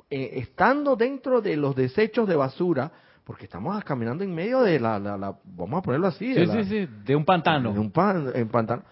[0.08, 2.90] eh, estando dentro de los desechos de basura,
[3.24, 6.46] porque estamos caminando en medio de la, la- la- vamos a ponerlo así, de Sí,
[6.46, 7.72] la- sí, sí, de un pantano.
[7.72, 8.82] de un pan- en pantano.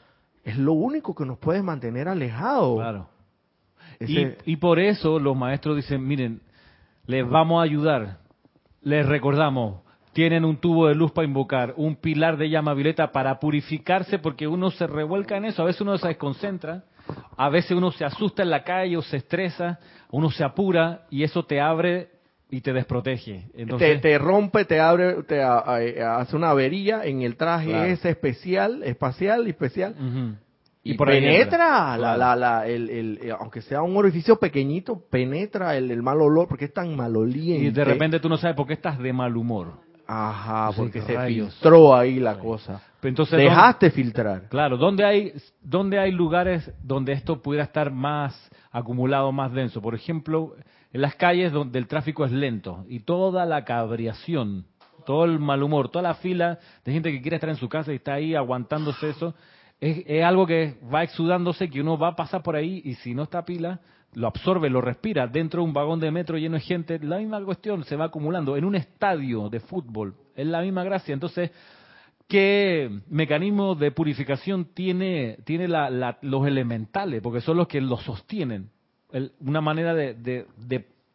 [0.44, 2.77] Es lo único que nos puede mantener alejados.
[2.79, 3.09] Claro.
[3.98, 6.40] Ese- Y, y por eso los maestros dicen, miren,
[7.07, 8.18] les vamos a ayudar.
[8.83, 9.81] Les recordamos,
[10.18, 14.48] tienen un tubo de luz para invocar, un pilar de llama violeta para purificarse, porque
[14.48, 16.83] uno se revuelca en eso, a veces uno se desconcentra,
[17.37, 19.78] a veces uno se asusta en la calle o se estresa,
[20.11, 22.09] uno se apura y eso te abre
[22.50, 23.44] y te desprotege.
[23.54, 27.68] Entonces, te, te rompe, te abre, te a- a- hace una avería en el traje
[27.68, 27.85] Claro.
[27.85, 29.94] ese especial, espacial y especial.
[30.83, 35.00] Y, por ahí penetra, la, la, la, el, el- eh, aunque sea un orificio pequeñito,
[35.09, 37.66] penetra el, el mal olor porque es tan maloliente.
[37.66, 39.87] Y de repente tú no sabes por qué estás de mal humor.
[40.09, 41.53] Ajá, Sí, porque se rayos.
[41.55, 42.81] filtró ahí la cosa.
[43.03, 44.49] Entonces, Dejaste filtrar.
[44.49, 49.81] Claro, ¿dónde hay, ¿dónde hay lugares donde esto pudiera estar más acumulado, más denso?
[49.83, 50.55] Por ejemplo,
[50.92, 54.64] en las calles donde el tráfico es lento y toda la cabriación,
[55.07, 57.92] todo el mal humor, toda la fila de gente que quiere estar en su casa
[57.92, 59.35] y está ahí aguantándose eso,
[59.81, 63.14] es, es algo que va exudándose, que uno va a pasar por ahí y si
[63.14, 63.79] no está pila,
[64.18, 65.26] lo absorbe, lo respira.
[65.26, 68.57] Dentro de un vagón de metro lleno de gente, la misma cuestión se va acumulando.
[68.57, 71.14] En un estadio de fútbol, es la misma gracia.
[71.14, 71.50] Entonces,
[72.28, 77.22] ¿Qué mecanismo de purificación tiene, tiene la- los elementales?
[77.22, 78.68] Porque son los que los sostienen.
[79.40, 80.44] Una manera de,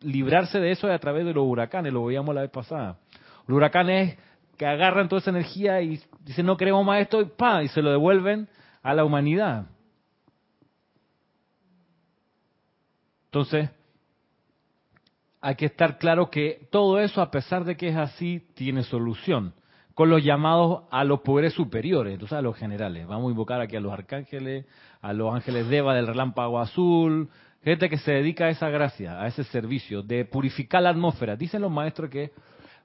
[0.02, 2.98] librarse de eso es a través de los huracanes, lo veíamos la vez pasada.
[3.46, 4.18] Los huracanes
[4.58, 7.28] que agarran toda esa energía y dicen no queremos más esto y
[7.64, 8.48] y se lo devuelven
[8.82, 9.68] a la humanidad.
[13.34, 13.72] Entonces,
[15.42, 19.56] hay que estar claro que todo eso, a pesar de que es así, tiene solución.
[19.96, 23.08] Con los llamados a los poderes superiores, entonces a los generales.
[23.08, 24.68] Vamos a invocar aquí a los arcángeles,
[25.02, 27.30] a los ángeles Deva del relámpago azul,
[27.64, 31.36] gente que se dedica a esa gracia, a ese servicio de purificar la atmósfera.
[31.36, 32.34] Dicen los maestros que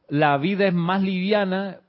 [0.08, 1.80] la vida es más liviana.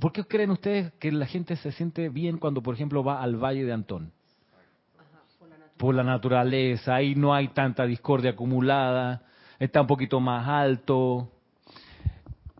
[0.00, 3.36] ¿Por qué creen ustedes que la gente se siente bien cuando, por ejemplo, va al
[3.36, 4.12] Valle de Antón?
[5.82, 9.22] Por la naturaleza, ahí no hay tanta discordia acumulada,
[9.58, 11.28] está un poquito más alto.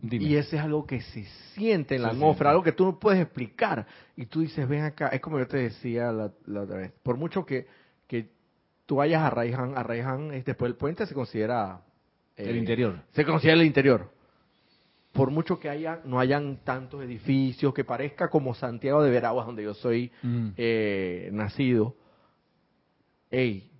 [0.01, 0.25] Dime.
[0.25, 1.23] Y ese es algo que se
[1.55, 2.51] siente en la Se atmósfera, siente.
[2.51, 3.85] algo que tú no puedes explicar.
[4.17, 7.15] Y tú dices, ven acá, es como yo te decía la, la otra vez, por
[7.15, 7.65] mucho que,
[8.07, 8.27] que
[8.85, 11.79] tú vayas a Raiján, a Raiján, es después del puente se considera...
[12.35, 12.99] eh, el interior.
[13.13, 14.11] Se considera el interior.
[15.13, 19.63] Por mucho que haya, no hayan tantos edificios, que parezca como Santiago de Veraguas, donde
[19.63, 20.47] yo soy Mm.
[20.57, 21.95] eh, nacido.
[23.35, 23.71] Ey,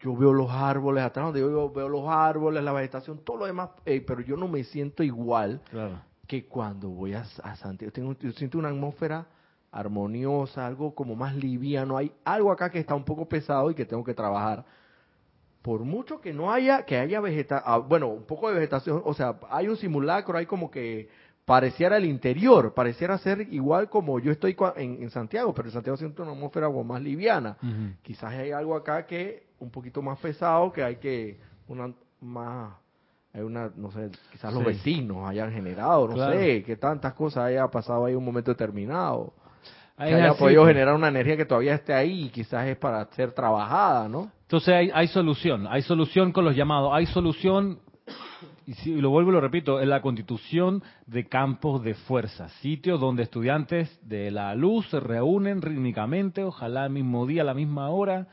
[0.00, 3.46] yo veo los árboles atrás, donde yo veo, veo los árboles, la vegetación, todo lo
[3.46, 6.00] demás, ey, pero yo no me siento igual Claro.
[6.26, 7.92] que cuando voy a, a Santiago.
[7.92, 9.26] Tengo, yo siento una atmósfera
[9.72, 11.96] armoniosa, algo como más liviano.
[11.96, 14.64] Hay algo acá que está un poco pesado y que tengo que trabajar.
[15.62, 19.38] Por mucho que no haya, que haya vegetación, bueno, un poco de vegetación, o sea,
[19.50, 21.08] hay un simulacro, hay como que
[21.50, 26.22] pareciera el interior, pareciera ser igual como yo estoy en, Santiago, pero en Santiago siento
[26.22, 27.56] una atmósfera más liviana.
[28.02, 32.74] Quizás hay algo acá que un poquito más pesado, que hay que una más
[33.34, 37.66] hay una, no sé, quizás los vecinos hayan generado, no sé, que tantas cosas haya
[37.66, 39.32] pasado ahí en un momento determinado.
[39.98, 43.32] que haya podido generar una energía que todavía esté ahí y quizás es para ser
[43.32, 44.30] trabajada, ¿no?
[44.42, 47.80] Entonces hay, hay solución, hay solución con los llamados, hay solución
[48.66, 53.00] y, si, lo vuelvo y lo repito, es la constitución de campos de fuerza, sitios
[53.00, 57.90] donde estudiantes de la luz se reúnen rítmicamente, ojalá al mismo día, a la misma
[57.90, 58.28] hora,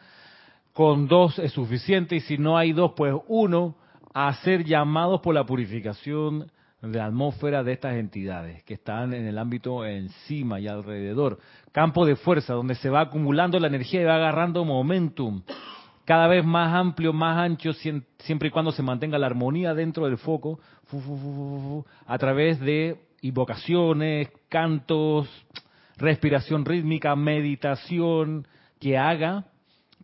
[0.73, 3.75] con dos es suficiente y si no hay dos, pues uno,
[4.13, 9.25] a ser llamados por la purificación de la atmósfera de estas entidades que están en
[9.25, 11.39] el ámbito encima y alrededor.
[11.71, 15.41] Campo de fuerza donde se va acumulando la energía y va agarrando momentum
[16.07, 20.17] cada vez más amplio, más ancho, siempre y cuando se mantenga la armonía dentro del
[20.17, 20.57] foco,
[22.05, 25.27] a través de invocaciones, cantos,
[25.97, 28.47] respiración rítmica, meditación,
[28.79, 29.47] que haga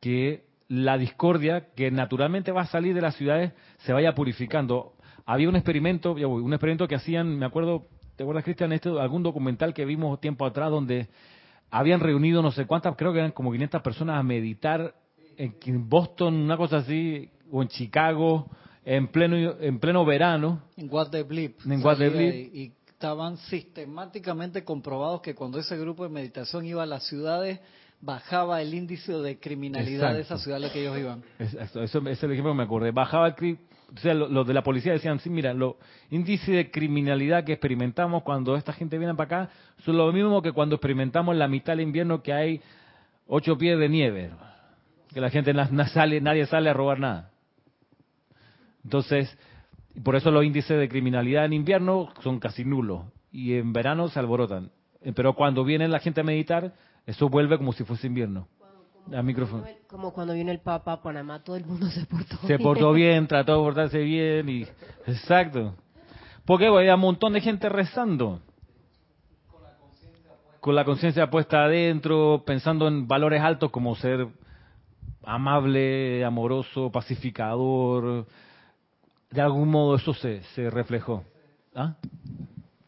[0.01, 4.95] que la discordia que naturalmente va a salir de las ciudades se vaya purificando.
[5.25, 7.87] Había un experimento, un experimento que hacían, me acuerdo,
[8.17, 8.73] ¿te acuerdas Cristian?
[8.73, 11.07] Este, algún documental que vimos tiempo atrás donde
[11.71, 14.95] habían reunido no sé cuántas, creo que eran como 500 personas a meditar
[15.37, 18.49] en Boston, una cosa así, o en Chicago,
[18.85, 20.63] en pleno en pleno verano.
[20.77, 21.59] En Guadeblip.
[21.65, 22.53] En Guadeblip.
[22.53, 22.71] Y,
[23.03, 27.59] estaban sistemáticamente comprobados que cuando ese grupo de meditación iba a las ciudades,
[27.99, 31.21] bajaba el índice de criminalidad de esa ciudad a la que ellos iban.
[31.37, 32.91] Eso, eso, ese es el ejemplo que me acordé.
[32.91, 33.57] Bajaba el
[33.95, 35.75] o sea, los de la policía decían, sí, mira, los
[36.09, 39.53] índices de criminalidad que experimentamos cuando esta gente viene para acá
[39.85, 42.61] son lo mismo que cuando experimentamos la mitad del invierno que hay
[43.27, 44.31] ocho pies de nieve
[45.13, 47.31] que la gente no sale, nadie sale a robar nada.
[48.83, 49.37] Entonces,
[50.03, 54.19] por eso los índices de criminalidad en invierno son casi nulos y en verano se
[54.19, 54.71] alborotan.
[55.01, 56.73] Eh, pero cuando viene la gente a meditar,
[57.05, 58.47] eso vuelve como si fuese invierno.
[59.05, 59.65] Como, micrófono.
[59.87, 62.47] como cuando viene el Papa a Panamá, todo el mundo se portó bien.
[62.47, 64.61] Se portó bien, trató de portarse bien y
[65.05, 65.75] exacto.
[66.45, 68.39] Porque hay un montón de gente rezando.
[70.59, 74.29] Con la conciencia puesta adentro, pensando en valores altos como ser
[75.23, 78.25] amable, amoroso, pacificador.
[79.31, 81.23] De algún modo eso se, se reflejó.
[81.75, 81.95] ¿Ah?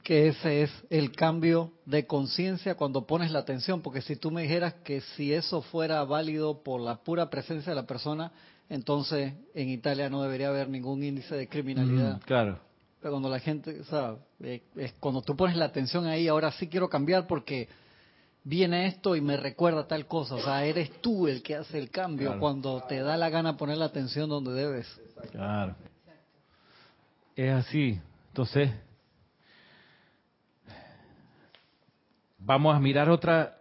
[0.04, 4.43] Que ese es el cambio de conciencia cuando pones la atención, porque si tú me
[4.43, 8.32] dijeras que si eso fuera válido por la pura presencia de la persona,
[8.69, 12.17] entonces en Italia no debería haber ningún índice de criminalidad.
[12.17, 12.60] Mm, claro.
[13.00, 16.52] Pero cuando la gente, o sea, eh, es, cuando tú pones la atención ahí, ahora
[16.52, 17.67] sí quiero cambiar porque
[18.45, 20.36] viene esto y me recuerda tal cosa.
[20.36, 23.77] O sea, eres tú el que hace el cambio cuando te da la gana poner
[23.77, 25.01] la atención donde debes.
[25.31, 25.75] Claro.
[27.36, 27.99] Es así.
[28.29, 28.71] Entonces,
[32.38, 33.58] vamos a mirar otra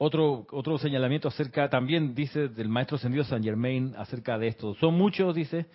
[0.00, 4.74] otro otro señalamiento acerca también dice del maestro ascendido San Germain acerca de esto.
[4.74, 5.66] Son muchos, dice,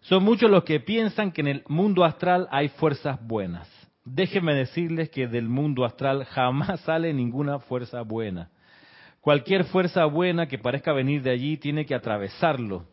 [0.00, 3.68] son muchos los que piensan que en el mundo astral hay fuerzas buenas
[4.12, 8.50] Déjenme decirles que del mundo astral jamás sale ninguna fuerza buena.
[9.20, 12.86] Cualquier fuerza buena que parezca venir de allí tiene que atravesarlo,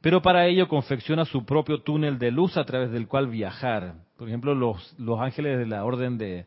[0.00, 3.94] pero para ello confecciona su propio túnel de luz a través del cual viajar.
[4.18, 6.46] Por ejemplo, los, ángeles de la orden de,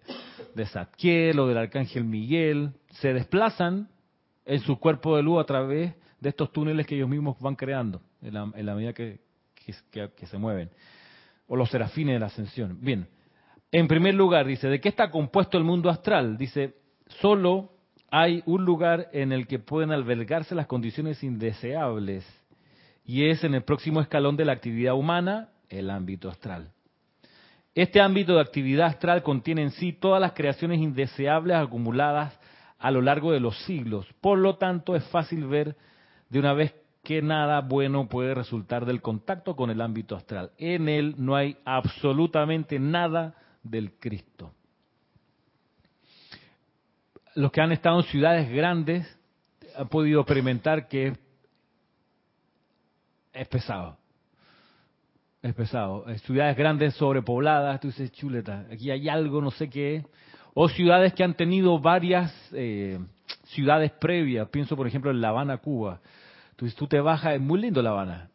[0.53, 3.87] de Zadkiel o del arcángel Miguel se desplazan
[4.45, 8.01] en su cuerpo de luz a través de estos túneles que ellos mismos van creando
[8.21, 9.21] en la, medida que,
[9.85, 10.69] que se mueven.
[11.47, 12.77] O los serafines de la ascensión.
[12.81, 13.07] Bien,
[13.73, 16.37] en primer lugar, dice, ¿de qué está compuesto el mundo astral?
[16.37, 16.75] Dice,
[17.19, 17.71] solo
[18.11, 22.23] hay un lugar en el que pueden albergarse las condiciones indeseables,
[23.03, 26.71] y es en el próximo escalón de la actividad humana, el ámbito astral.
[27.73, 32.39] Este ámbito de actividad astral contiene en sí todas las creaciones indeseables acumuladas
[32.77, 34.05] a lo largo de los siglos.
[34.21, 35.75] Por lo tanto, es fácil ver
[36.29, 40.51] de una vez que nada bueno puede resultar del contacto con el ámbito astral.
[40.59, 43.33] En él no hay absolutamente nada
[43.63, 44.53] del Cristo.
[47.35, 49.07] Los que han estado en ciudades grandes
[49.75, 51.13] han podido experimentar que
[53.33, 53.97] es pesado.
[55.41, 56.05] Es pesado.
[56.19, 60.05] Ciudades grandes sobrepobladas, tú dices, chuleta, aquí hay algo, no sé qué.
[60.53, 62.99] O ciudades que han tenido varias eh,
[63.45, 64.47] ciudades previas.
[64.49, 65.99] Pienso, por ejemplo, en La Habana, Cuba.
[66.55, 68.29] Tú, tú te bajas, es muy lindo La Habana,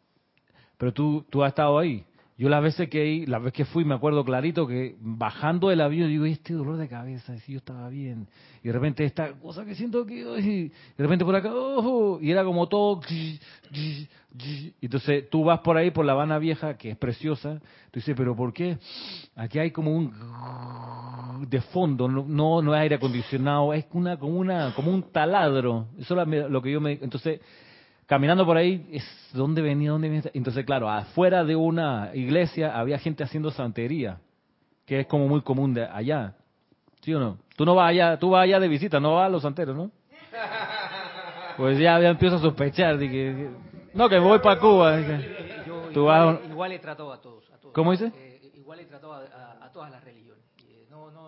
[0.77, 2.05] pero tú, tú has estado ahí
[2.39, 6.07] Yo las veces que la vez que fui me acuerdo clarito que bajando del avión
[6.07, 8.29] digo, este dolor de cabeza, si yo estaba bien.
[8.63, 12.31] Y de repente esta cosa que siento que y de repente por acá, oh, y
[12.31, 13.01] era como todo
[14.81, 17.59] entonces tú vas por ahí por la Habana Vieja, que es preciosa,
[17.91, 18.77] tú dices, pero ¿por qué?
[19.35, 20.13] Aquí hay como un
[21.49, 25.87] de fondo, no no, es aire acondicionado, es una como una como un taladro.
[25.97, 27.41] Eso es lo que yo me entonces
[28.09, 29.91] caminando por ahí, es ¿dónde venía?
[29.91, 30.31] ¿Dónde venía?
[30.33, 34.19] Entonces, claro, afuera de una iglesia había gente haciendo santería,
[34.87, 36.33] que es como muy común de allá.
[37.01, 37.37] ¿Sí o no?
[37.55, 39.91] Tú no vas allá, tú vas allá de visita, no vas a los santeros, ¿no?
[41.55, 43.49] Pues ya, empiezo a sospechar de que,
[43.93, 44.97] no, que voy para Cuba.
[45.91, 47.43] igual, he tratado a todos.
[47.73, 48.13] ¿Cómo dice?
[48.15, 50.41] Eh, igual he tratado a, todas las religiones.
[50.69, 50.87] Eh,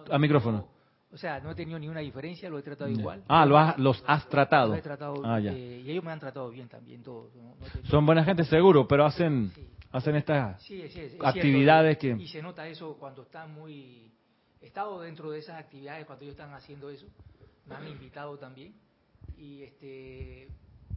[0.10, 0.71] a micrófono.
[1.14, 3.24] O sea, no he tenido ninguna diferencia, lo he tratado igual.
[3.28, 3.46] Ah,
[3.78, 4.74] los has tratado.
[4.76, 7.32] he tratado ah, eh, y ellos me han tratado bien también, todos.
[7.90, 9.52] Son buena gente seguro, pero hacen
[9.92, 10.62] hacen estas
[11.22, 12.12] actividades que...
[12.12, 14.12] Y se nota eso cuando están muy...
[14.62, 17.08] He estado dentro de esas actividades cuando ellos están haciendo eso.
[17.66, 18.74] Me han invitado también.
[19.38, 20.48] Y este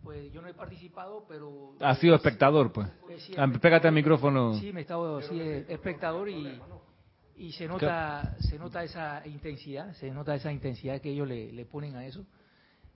[0.03, 1.77] pues yo no he participado, pero...
[1.81, 2.87] Ha sido espectador, pues.
[3.09, 4.53] Eh, ah, pégate al micrófono.
[4.55, 6.61] Sí, me he estado sí, espectador y
[7.37, 11.65] y se nota se nota esa intensidad se nota esa intensidad que ellos le, le
[11.65, 12.25] ponen a eso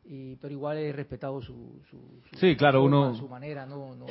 [0.05, 4.07] y pero igual he respetado su, su, sí claro uno su manera no no,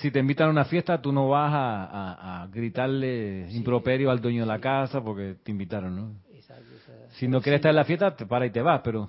[0.00, 4.42] si te invitan a una fiesta tú no vas a, a, gritarle improperio al dueño
[4.42, 6.70] de la casa porque te invitaron no Exacto,
[7.12, 9.08] si no quieres estar en la fiesta te para y te vas pero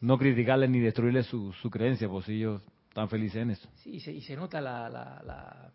[0.00, 3.68] no criticarle ni destruirle su, su creencia pues ellos están felices en eso.
[3.76, 5.72] Sí y se nota la, la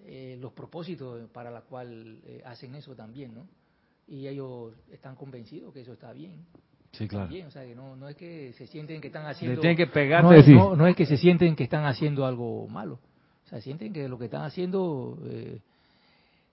[0.00, 3.46] eh, los propósitos para los cuales eh, hacen eso también, ¿no?
[4.06, 6.44] Y ellos están convencidos que eso está bien.
[6.92, 7.32] Sí, claro.
[7.46, 9.60] o sea, que no, no es que se sienten que están haciendo...
[9.60, 13.00] tienen que pegar no, es, no, es que se sienten que están haciendo algo malo.
[13.44, 15.18] O sea, sienten que lo que están haciendo...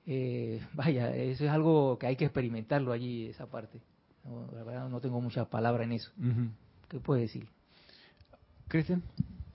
[0.07, 3.81] Eh, vaya, eso es algo que hay que experimentarlo allí, esa parte.
[4.23, 6.11] No, la verdad no tengo muchas palabras en eso.
[6.87, 7.47] ¿Qué puedes decir?
[8.67, 9.03] Cristian.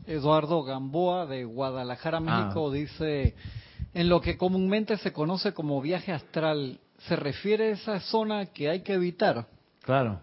[0.06, 2.72] Eduardo Gamboa de Guadalajara, México, ah.
[2.72, 3.34] dice,
[3.96, 8.68] en lo que comúnmente se conoce como viaje astral, ¿se refiere a esa zona que
[8.68, 9.46] hay que evitar?
[9.80, 10.20] Claro.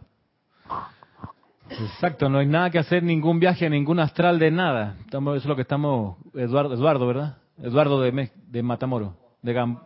[1.72, 4.96] Exacto, no hay nada que hacer, ningún viaje, ningún astral de nada.
[5.00, 7.38] Estamos, eso es lo que estamos, Eduardo, Eduardo ¿verdad?
[7.58, 8.30] Eduardo de, de
[9.42, 9.80] de Gam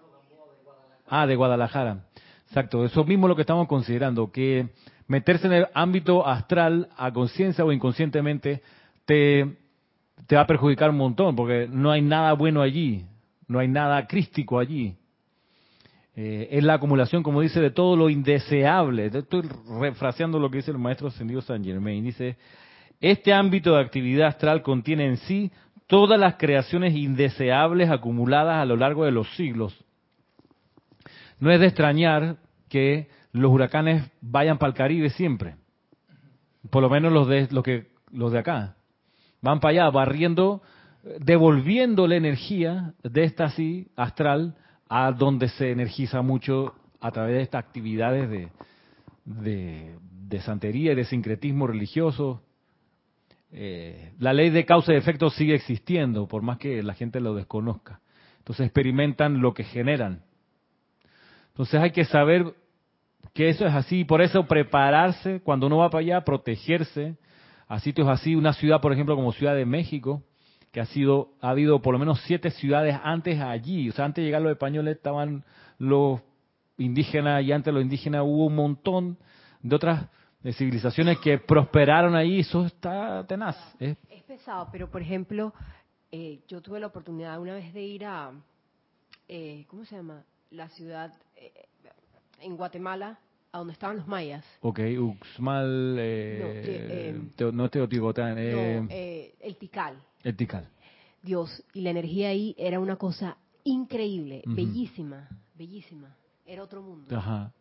[1.08, 2.04] Ah, de Guadalajara.
[2.46, 4.68] Exacto, eso mismo es lo que estamos considerando, que
[5.08, 8.62] meterse en el ámbito astral a conciencia o inconscientemente
[9.06, 9.56] te,
[10.28, 13.06] te va a perjudicar un montón, porque no hay nada bueno allí
[13.48, 14.96] no hay nada crístico allí.
[16.16, 19.06] Eh, es la acumulación, como dice, de todo lo indeseable.
[19.06, 19.48] Estoy
[19.80, 22.04] refraseando lo que dice el maestro ascendido San Germain.
[22.04, 22.38] Dice,
[23.00, 25.52] este ámbito de actividad astral contiene en sí
[25.86, 29.78] todas las creaciones indeseables acumuladas a lo largo de los siglos.
[31.40, 32.38] No es de extrañar
[32.68, 35.56] que los huracanes vayan para el Caribe siempre.
[36.72, 38.76] Por lo menos los de, los que, los de acá.
[39.42, 40.64] Van para allá barriendo
[41.20, 44.56] devolviendo la energía de esta así astral
[44.90, 48.50] a donde se energiza mucho a través de estas actividades de,
[49.26, 52.42] de, santería y de sincretismo religioso.
[53.52, 57.36] Eh, la ley de causa y efecto sigue existiendo, por más que la gente lo
[57.36, 58.02] desconozca.
[58.40, 60.24] Entonces experimentan lo que generan.
[61.50, 62.54] Entonces hay que saber
[63.34, 67.18] que eso es así, por eso prepararse cuando uno va para allá, protegerse
[67.68, 70.24] a sitios así, una ciudad, por ejemplo, como Ciudad de México,
[70.72, 73.90] que ha sido, ha habido por lo menos siete ciudades antes allí.
[73.90, 75.44] O sea, antes de llegar los españoles estaban
[75.80, 76.22] los
[76.78, 79.18] indígenas y antes de los indígenas hubo un montón
[79.62, 80.06] de otras
[80.54, 82.40] civilizaciones que prosperaron ahí.
[82.40, 83.58] Eso está tenaz.
[83.80, 83.98] Es
[84.28, 85.54] pesado, pero por ejemplo,
[86.12, 88.32] eh, yo tuve la oportunidad una vez de ir a,
[89.28, 90.24] eh, ¿cómo se llama?
[90.52, 91.66] La ciudad eh,
[92.42, 93.20] en Guatemala,
[93.52, 94.46] a donde estaban los mayas.
[94.62, 98.38] Ok, Uxmal, no, no es Teotihuacán.
[98.38, 99.98] el Tikal.
[101.22, 106.16] Dios, y la energía ahí era una cosa increíble, bellísima, bellísima.
[106.46, 107.16] Era otro mundo.
[107.18, 107.52] Ajá.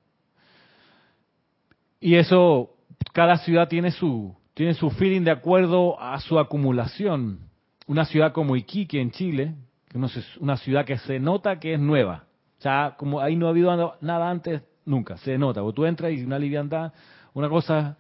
[2.01, 2.71] Y eso,
[3.13, 7.41] cada ciudad tiene su, tiene su feeling de acuerdo a su acumulación.
[7.89, 9.55] Una ciudad como Iquique en Chile,
[9.89, 12.27] que no es una ciudad que se nota que es nueva.
[12.59, 15.63] O sea, como ahí no ha habido nada antes, nunca, se nota.
[15.63, 16.93] O tú entras y una liviandad,
[17.35, 17.99] una cosa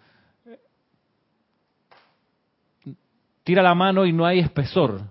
[3.47, 5.03] tira la mano y no hay espesor.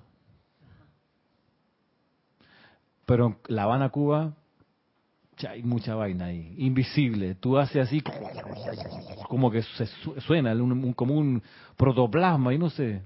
[3.05, 4.33] Pero en La Habana, Cuba,
[5.47, 7.35] hay mucha vaina ahí, invisible.
[7.35, 8.03] Tú haces así,
[9.29, 9.85] como que se
[10.19, 11.41] suena, un, como un
[11.77, 13.03] protoplasma, y no sé.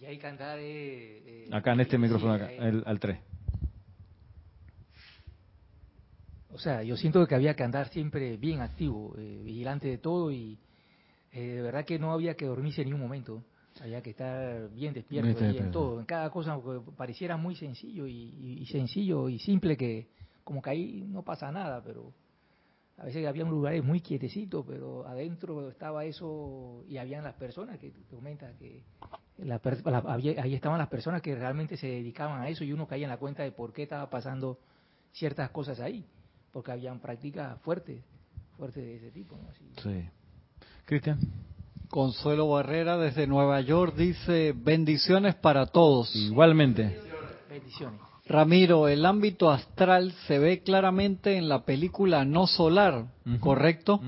[0.00, 0.56] Y hay cantar.
[0.58, 2.48] Eh, acá en este micrófono, acá,
[2.86, 3.18] al 3.
[6.54, 10.32] o sea, yo siento que había que andar siempre bien activo, eh, vigilante de todo
[10.32, 10.58] y
[11.32, 13.44] eh, de verdad que no había que dormirse en ningún momento.
[13.80, 17.54] Había que estar bien despierto Bien y en todo, en cada cosa que pareciera muy
[17.56, 20.08] sencillo y, y- y sencillo y simple que
[20.44, 22.12] como que ahí no pasa nada, pero
[22.98, 27.90] a veces había lugares muy quietecitos, pero adentro estaba eso y habían las personas que
[27.90, 28.82] tú comentas que
[29.38, 32.86] la la- había- ahí estaban las personas que realmente se dedicaban a eso y uno
[32.86, 34.58] caía en la cuenta de por qué estaba pasando
[35.12, 36.04] ciertas cosas ahí,
[36.52, 38.02] porque habían prácticas fuertes,
[38.56, 39.36] fuertes de ese tipo.
[39.36, 39.48] ¿no?
[39.48, 40.08] Así- Sí.
[40.84, 41.18] Cristian.
[41.90, 46.14] Consuelo Barrera desde Nueva York dice bendiciones para todos.
[46.14, 46.98] Igualmente.
[47.48, 48.00] Bendiciones.
[48.26, 53.06] Ramiro, el ámbito astral se ve claramente en la película No Solar.
[53.40, 54.00] ¿correcto?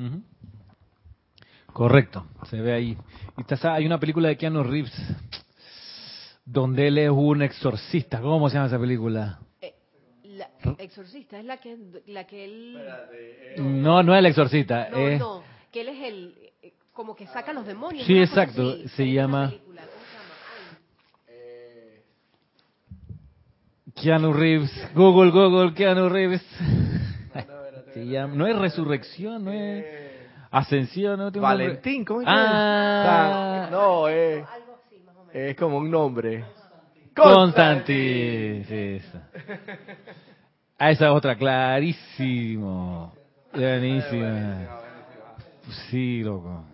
[1.72, 2.96] Correcto, se ve ahí.
[3.36, 4.92] Y está- hay una película de Keanu Reeves
[6.44, 8.20] donde él es un exorcista.
[8.20, 9.40] ¿Cómo se llama esa película?
[9.60, 9.74] Eh,
[10.24, 11.76] la exorcista es la que
[12.06, 12.78] la que él
[13.58, 14.88] No, no es el exorcista.
[14.90, 16.34] no es- no que él es el
[16.92, 18.88] como que saca los demonios Sí, exacto, así.
[18.90, 19.48] se llama-.
[19.48, 19.60] Ay,
[23.94, 24.70] Keanu Reeves.
[24.94, 26.42] Google, Google, Keanu Reeves.
[27.94, 29.84] Se llama- no es resurrección, no es
[30.50, 31.40] ascensión, no nombre.
[31.42, 33.64] Valentín, ¿cómo es que Ah.
[33.66, 33.70] es?
[33.70, 34.44] No, es,
[35.34, 36.42] es como un nombre.
[37.14, 38.64] Constantine.
[38.64, 38.74] Sí,
[39.06, 39.28] esa.
[40.78, 43.12] Ah, esa es otra, clarísimo.
[43.52, 44.68] Buenísima.
[45.90, 46.64] Sí, loco.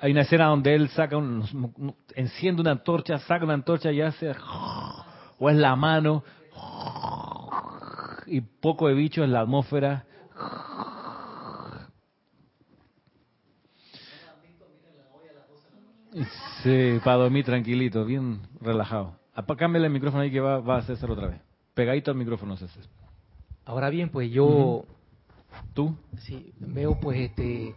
[0.00, 4.34] Hay una escena donde él saca un, enciende una antorcha, saca una antorcha y hace
[5.38, 6.24] o es la mano
[8.26, 10.04] y poco de bicho en la atmósfera.
[16.62, 19.16] Sí, para dormir tranquilito, bien relajado.
[19.56, 21.40] Cámbiale el micrófono ahí que va, va a César otra vez.
[21.74, 22.84] Pegadito al micrófono, César.
[23.64, 24.84] Ahora bien, pues yo.
[25.74, 25.96] ¿Tú?
[26.18, 27.74] sí, veo pues este,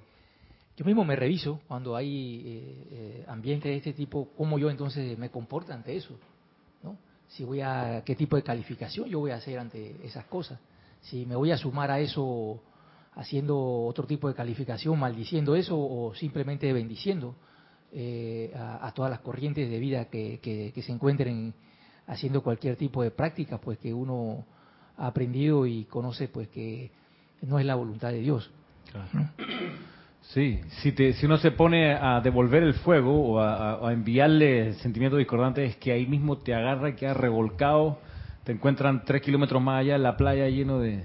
[0.76, 5.18] yo mismo me reviso cuando hay eh, eh, ambientes de este tipo, cómo yo entonces
[5.18, 6.18] me comporto ante eso,
[6.82, 6.98] ¿no?
[7.28, 10.60] Si voy a, qué tipo de calificación yo voy a hacer ante esas cosas.
[11.02, 12.62] Si me voy a sumar a eso
[13.16, 17.36] haciendo otro tipo de calificación, maldiciendo eso o simplemente bendiciendo
[17.92, 21.54] eh, a, a todas las corrientes de vida que, que- que se encuentren
[22.08, 24.46] haciendo cualquier tipo de práctica, pues que uno
[24.98, 26.92] ha aprendido y conoce, pues que
[27.44, 28.50] no es la voluntad de Dios.
[30.30, 33.94] Sí, si, te, si uno se pone a devolver el fuego o a, a- a
[33.94, 38.00] enviarle sentimientos discordantes, es que ahí mismo te agarra y queda revolcado,
[38.44, 41.04] te encuentran tres kilómetros más allá en la playa lleno de,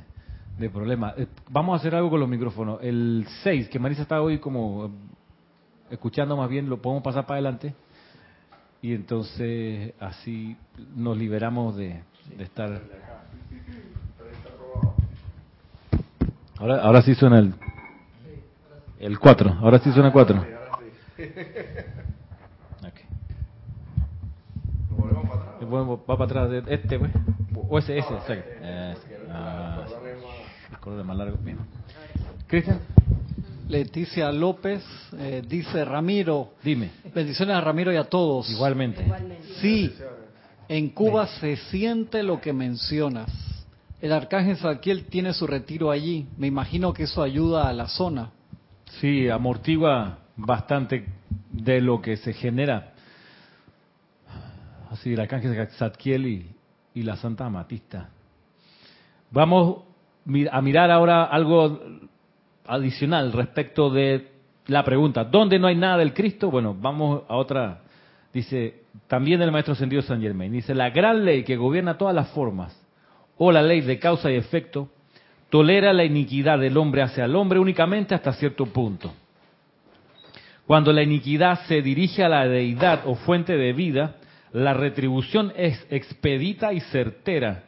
[0.59, 1.15] de problemas.
[1.19, 2.79] Eh, Vamos a hacer algo con los micrófonos.
[2.83, 4.91] El 6, que Marisa está hoy como
[5.91, 7.75] escuchando más bien, lo podemos pasar para adelante
[8.83, 10.57] y entonces así
[10.97, 12.01] nos liberamos de,
[12.37, 12.81] de estar...
[16.59, 17.55] Ahora, ahora sí suena el...
[18.99, 20.45] El 4, ahora sí suena 4.
[25.71, 27.13] Va para atrás de este, pues.
[27.69, 28.51] O ese, ese, exacto.
[28.63, 29.19] Ese.
[29.31, 29.85] Ah,
[30.71, 31.37] el color es más largo.
[31.43, 31.59] Bien.
[32.47, 32.81] Cristian,
[33.69, 34.83] Leticia López
[35.19, 36.91] eh, dice, Ramiro, dime.
[37.15, 38.49] bendiciones a Ramiro y a todos.
[38.51, 39.05] Igualmente.
[39.05, 39.93] igualmente Sí,
[40.69, 43.31] en Cuba se siente lo que mencionas.
[44.01, 46.27] El arcángel Zadkiel tiene su retiro allí.
[46.39, 48.31] Me imagino que eso ayuda a la zona.
[48.93, 51.07] Sí, amortigua bastante
[51.51, 52.93] de lo que se genera.
[54.91, 56.51] Así, el arcángel Zadkiel y,
[56.95, 58.09] y la Santa Amatista.
[59.31, 59.85] Vamos
[60.51, 61.81] a mirar ahora algo
[62.67, 64.33] adicional respecto de
[64.67, 66.51] la pregunta, ¿dónde no hay nada del Cristo?
[66.51, 67.81] Bueno, vamos a otra.
[68.33, 70.53] Dice, también el maestro ascendido San Germain.
[70.53, 72.79] Dice, la gran ley que gobierna todas las formas,
[73.39, 74.91] o la ley de causa y efecto,
[75.51, 79.13] tolera la iniquidad del hombre hacia el hombre únicamente hasta cierto punto.
[80.67, 84.17] Cuando la iniquidad se dirige a la deidad o fuente de vida,
[84.53, 87.65] la retribución es expedita y certera.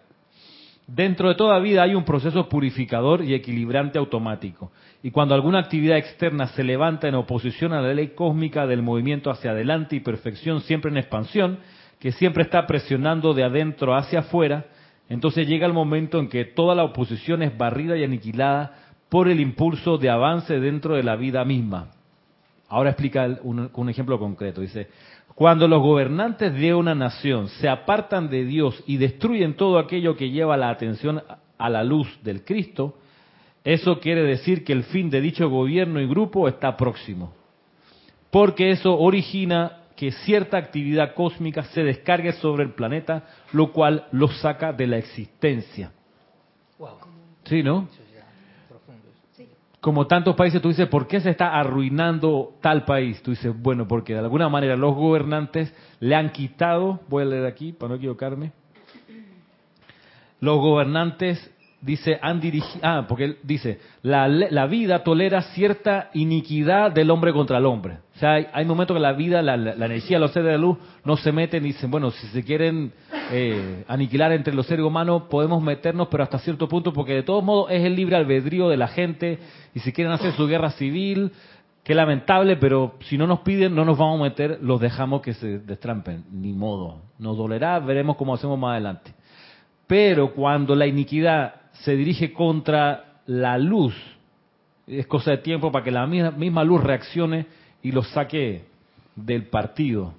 [0.87, 4.73] Dentro de toda vida hay un proceso purificador y equilibrante automático.
[5.03, 9.31] Y cuando alguna actividad externa se levanta en oposición a la ley cósmica del movimiento
[9.31, 11.59] hacia adelante y perfección siempre en expansión,
[12.01, 14.67] que siempre está presionando de adentro hacia afuera,
[15.11, 18.77] entonces llega el momento en que toda la oposición es barrida y aniquilada
[19.09, 21.91] por el impulso de avance dentro de la vida misma.
[22.69, 24.61] Ahora explica un, un ejemplo concreto.
[24.61, 24.87] Dice,
[25.35, 30.31] cuando los gobernantes de una nación se apartan de Dios y destruyen todo aquello que
[30.31, 31.21] lleva la atención
[31.59, 32.95] a la luz del Cristo,
[33.65, 37.35] eso quiere decir que el fin de dicho gobierno y grupo está próximo.
[38.31, 43.23] Porque eso origina que cierta actividad cósmica se descargue sobre el planeta,
[43.53, 45.93] lo cual lo saca de la existencia.
[46.79, 46.97] Wow.
[47.45, 47.87] ¿Sí, no?
[49.83, 53.23] como tantos países, tú dices, ¿por qué se está arruinando tal país?
[53.23, 57.45] Tú dices, bueno, porque de alguna manera los gobernantes le han quitado, voy a leer
[57.45, 58.53] aquí para no equivocarme,
[60.41, 66.93] los gobernantes dice, han dirigido, ah, porque él dice, la, la, vida tolera cierta iniquidad
[66.93, 67.99] del hombre contra el hombre.
[68.17, 71.17] O sea, hay, momentos que la vida, la, la, energía, los seres de luz no
[71.17, 72.93] se meten y dicen, bueno, si se quieren
[73.33, 77.43] eh, aniquilar entre los seres humanos, podemos meternos, pero hasta cierto punto, porque de todos
[77.43, 79.39] modos es el libre albedrío de la gente,
[79.75, 81.33] y si quieren hacer su guerra civil,
[81.83, 85.33] qué lamentable, pero si no nos piden, no nos vamos a meter, los dejamos que
[85.33, 87.01] se destrampen, ni modo.
[87.19, 89.15] Nos dolerá, veremos cómo hacemos más adelante.
[89.87, 93.95] Pero cuando la iniquidad se dirige contra la luz,
[94.87, 97.47] es cosa de tiempo para que la misma luz reaccione
[97.83, 98.65] y lo saque
[99.15, 100.15] del partido.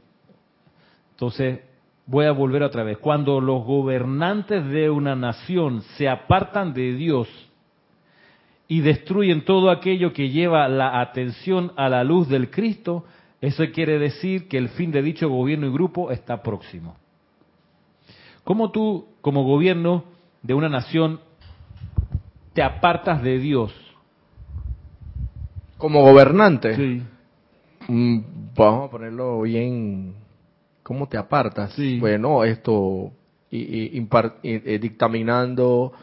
[1.11, 1.59] Entonces,
[2.05, 2.97] voy a volver otra vez.
[2.97, 7.27] Cuando los gobernantes de una nación se apartan de Dios
[8.67, 13.05] y destruyen todo aquello que lleva la atención a la luz del Cristo,
[13.41, 16.95] eso quiere decir que el fin de dicho gobierno y grupo está próximo.
[18.43, 20.05] ¿Cómo tú, como gobierno
[20.41, 21.19] de una nación,
[22.53, 23.73] te apartas de Dios?
[25.77, 26.75] Como gobernante.
[26.75, 27.01] Sí.
[27.87, 28.19] Mm,
[28.55, 30.15] vamos a ponerlo bien.
[30.83, 31.73] ¿Cómo te apartas?
[31.73, 31.99] Sí.
[31.99, 33.11] Bueno, esto,
[33.49, 35.93] y, y, impar- y- eh, dictaminando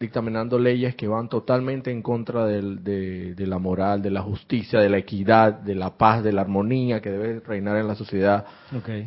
[0.00, 4.78] dictaminando leyes que van totalmente en contra del- de, de la moral, de la justicia,
[4.80, 8.46] de la equidad, de la paz, de la armonía que debe reinar en la sociedad,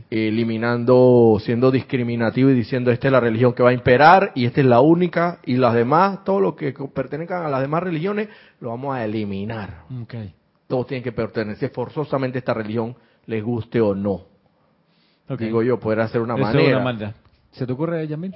[0.09, 4.61] eliminando, siendo discriminativo y diciendo esta es la religión que va a imperar y esta
[4.61, 8.27] es la única y las demás, todo lo que pertenezcan a las demás religiones,
[8.59, 9.83] lo vamos a eliminar.
[10.01, 10.15] Ok.
[10.67, 14.23] Todos tienen que pertenecer forzosamente a esta religión, les guste o no.
[15.37, 16.77] Digo yo, poder hacer una Esa es manera.
[16.81, 17.13] una.
[17.51, 18.33] ¿Se te ocurre, Yamil?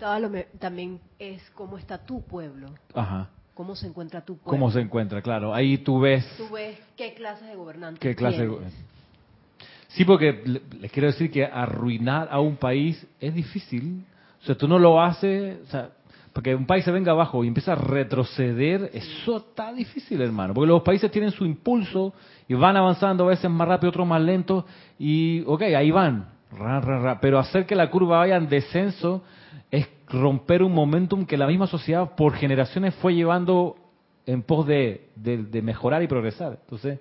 [0.00, 3.28] El resultado a lo me- también es cómo está tu pueblo, Ajá.
[3.52, 4.50] cómo se encuentra tu pueblo.
[4.50, 5.20] ¿Cómo se encuentra?
[5.20, 5.54] Claro.
[5.54, 8.56] Ahí tú ves Tú ves qué clases de gobernantes qué clase de...
[9.88, 14.06] Sí, porque le- les quiero decir que arruinar a un país es difícil.
[14.42, 15.90] O sea, tú no lo haces, o sea,
[16.32, 20.54] porque un país se venga abajo y empieza a retroceder, eso está difícil, hermano.
[20.54, 22.14] Porque los países tienen su impulso
[22.48, 24.64] y van avanzando a veces más rápido, otros más lento
[24.98, 26.39] y, ok, ahí van.
[27.20, 29.22] Pero hacer que la curva vaya en descenso
[29.70, 33.76] es romper un momentum que la misma sociedad por generaciones fue llevando
[34.26, 36.58] en pos de- de mejorar y progresar.
[36.62, 36.98] Entonces,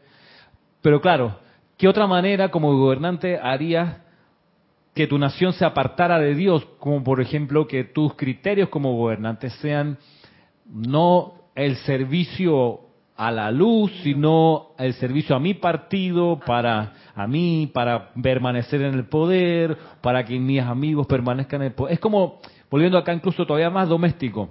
[0.82, 1.36] pero claro,
[1.78, 3.97] ¿qué otra manera como gobernante harías
[4.93, 6.66] que tu nación se apartara de Dios?
[6.80, 9.97] Como por ejemplo que tus criterios como gobernante sean
[10.72, 12.82] no el servicio
[13.16, 18.93] a la luz, sino el servicio a mi partido, para a mí, para permanecer en
[18.93, 21.93] el poder, para que mis amigos permanezcan en el poder.
[21.93, 22.39] Es como,
[22.70, 24.49] volviendo acá incluso todavía más doméstico,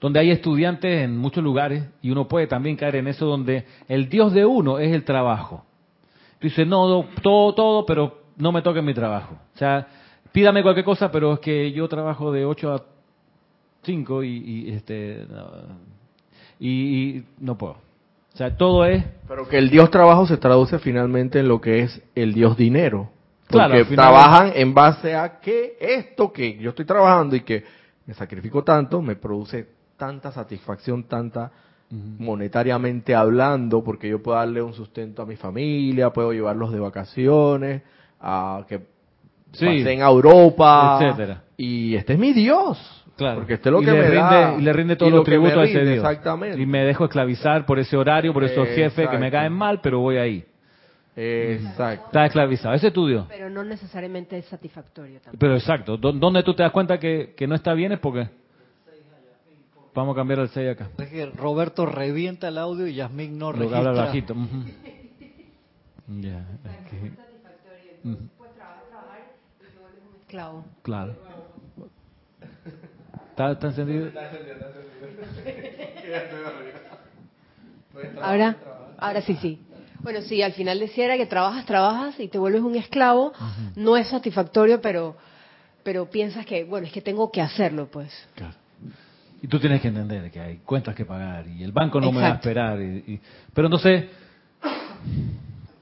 [0.00, 4.08] donde hay estudiantes en muchos lugares y uno puede también caer en eso donde el
[4.08, 5.64] Dios de uno es el trabajo.
[6.38, 9.38] Tú dices, no, todo, todo, pero no me toque mi trabajo.
[9.54, 9.86] O sea,
[10.32, 12.82] pídame cualquier cosa, pero es que yo trabajo de 8 a
[13.84, 15.26] 5 y, este,
[16.58, 17.91] y, y no puedo.
[18.32, 21.80] O sea, todo es Pero que el Dios trabajo se traduce finalmente en lo que
[21.80, 23.10] es el Dios dinero.
[23.48, 27.64] Porque Claro, final- trabajan en base a que esto que yo estoy trabajando y que
[28.06, 29.66] me sacrifico tanto, me produce
[29.98, 31.52] tanta satisfacción, tanta
[32.18, 37.82] monetariamente hablando, porque yo puedo darle un sustento a mi familia, puedo llevarlos de vacaciones,
[38.20, 38.78] a que
[39.52, 39.66] Sí.
[39.66, 41.42] pasen a Europa, Etcétera.
[41.58, 43.01] y este es mi Dios.
[43.22, 43.38] Claro.
[43.38, 44.54] Porque este es lo y que le me rinde, da.
[44.58, 46.04] y le rinde y todos lo los me tributos a ese rinde, Dios.
[46.04, 46.60] Exactamente.
[46.60, 50.00] Y me dejo esclavizar por ese horario, por esos jefes que me caen mal, pero
[50.00, 50.44] voy ahí.
[51.14, 52.06] Exacto.
[52.06, 52.74] Está esclavizado.
[52.74, 53.26] Ese es tu Dios.
[53.28, 55.38] Pero no necesariamente es satisfactorio también.
[55.38, 55.96] Pero exacto.
[55.98, 57.92] ¿Dó- ¿Dónde tú te das cuenta que, que no está bien?
[57.92, 58.28] Es porque...
[59.94, 60.88] Vamos a cambiar el 6 acá.
[60.98, 64.34] Es que Roberto revienta el audio y Yasmín no Lo que habla registra.
[64.34, 64.34] bajito.
[66.20, 68.18] Ya, es que- ujú,
[70.22, 70.64] Esclavo.
[70.82, 71.14] claro.
[73.32, 74.10] ¿Está, está encendido?
[78.22, 78.56] Ahora,
[78.98, 79.58] ahora sí, sí.
[80.02, 83.32] Bueno, sí, al final decía que trabajas, trabajas y te vuelves un esclavo.
[83.76, 85.16] No es satisfactorio, pero,
[85.82, 88.10] pero piensas que, bueno, es que tengo que hacerlo, pues.
[88.34, 88.54] Claro.
[89.42, 92.20] Y tú tienes que entender que hay cuentas que pagar y el banco no me
[92.20, 92.80] va a esperar.
[92.80, 93.20] y- y-
[93.54, 94.04] pero entonces,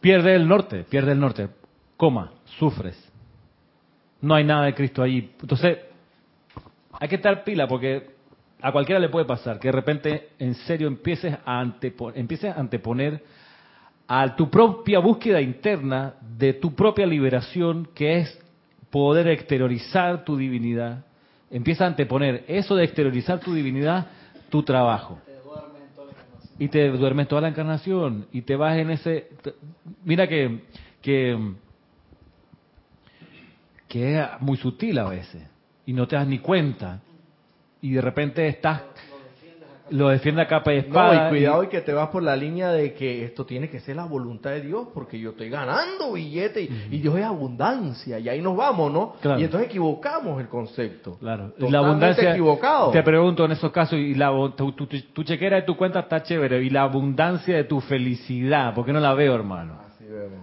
[0.01, 1.49] pierde el norte, pierde el norte.
[1.97, 2.97] Coma, sufres.
[4.23, 5.31] No hay nada de Cristo allí.
[5.41, 5.79] Entonces,
[7.01, 8.11] hay que estar pila porque
[8.63, 12.61] a cualquiera le puede pasar que de repente en serio empieces a, antepo- empieces a
[12.61, 13.23] anteponer
[14.07, 18.39] a tu propia búsqueda interna de tu propia liberación, que es
[18.91, 21.05] poder exteriorizar tu divinidad.
[21.51, 24.07] Empieza a anteponer eso de exteriorizar tu divinidad,
[24.51, 25.19] tu trabajo.
[26.59, 29.29] y te duermes toda la encarnación y te vas en ese...
[30.05, 30.61] Mira que,
[31.01, 31.39] que,
[33.89, 35.50] que es muy sutil a veces
[35.91, 37.01] y no te das ni cuenta
[37.83, 38.83] y de repente estás...
[39.91, 41.27] Lo defiende a capa y No, espada.
[41.27, 43.97] y cuidado y que te vas por la línea de que esto tiene que ser
[43.97, 48.29] la voluntad de Dios, porque yo estoy ganando billete y, y Dios es abundancia, y
[48.29, 49.15] ahí nos vamos, ¿no?
[49.21, 49.41] Claro.
[49.41, 51.17] Y entonces equivocamos el concepto.
[51.19, 52.31] Claro, Totalmente la abundancia.
[52.31, 52.93] equivocado.
[52.93, 56.23] Te pregunto en esos casos, y la, tu, tu- tu chequera de tu cuenta está
[56.23, 59.77] chévere, y la abundancia de tu felicidad, ¿por qué no la veo, hermano?
[59.89, 60.39] Así vemos.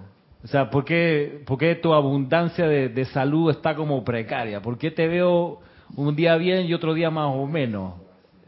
[0.47, 4.61] O sea, ¿por qué, por qué tu abundancia de, salud está como precaria?
[4.61, 5.59] ¿Por qué te veo
[5.97, 7.95] un día bien y otro día más o menos?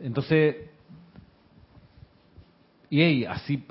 [0.01, 0.55] Entonces,
[2.89, 3.65] y hey, así,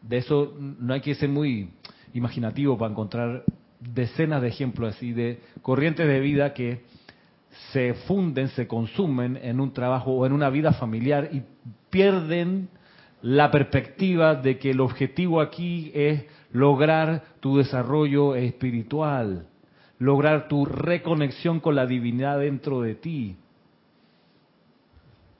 [0.00, 1.70] de eso no hay que ser muy
[2.14, 3.42] imaginativo para encontrar
[3.80, 6.82] decenas de ejemplos así de corrientes de vida que
[7.72, 11.42] se funden, se consumen en un trabajo o en una vida familiar y
[11.90, 12.68] pierden
[13.22, 19.46] la perspectiva de que el objetivo aquí es lograr tu desarrollo espiritual,
[19.98, 23.36] lograr tu reconexión con la divinidad dentro de ti.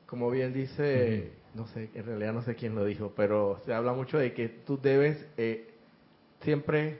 [0.07, 3.93] Como bien dice, no sé, en realidad no sé quién lo dijo, pero se habla
[3.93, 5.71] mucho de que tú debes eh,
[6.43, 6.99] siempre,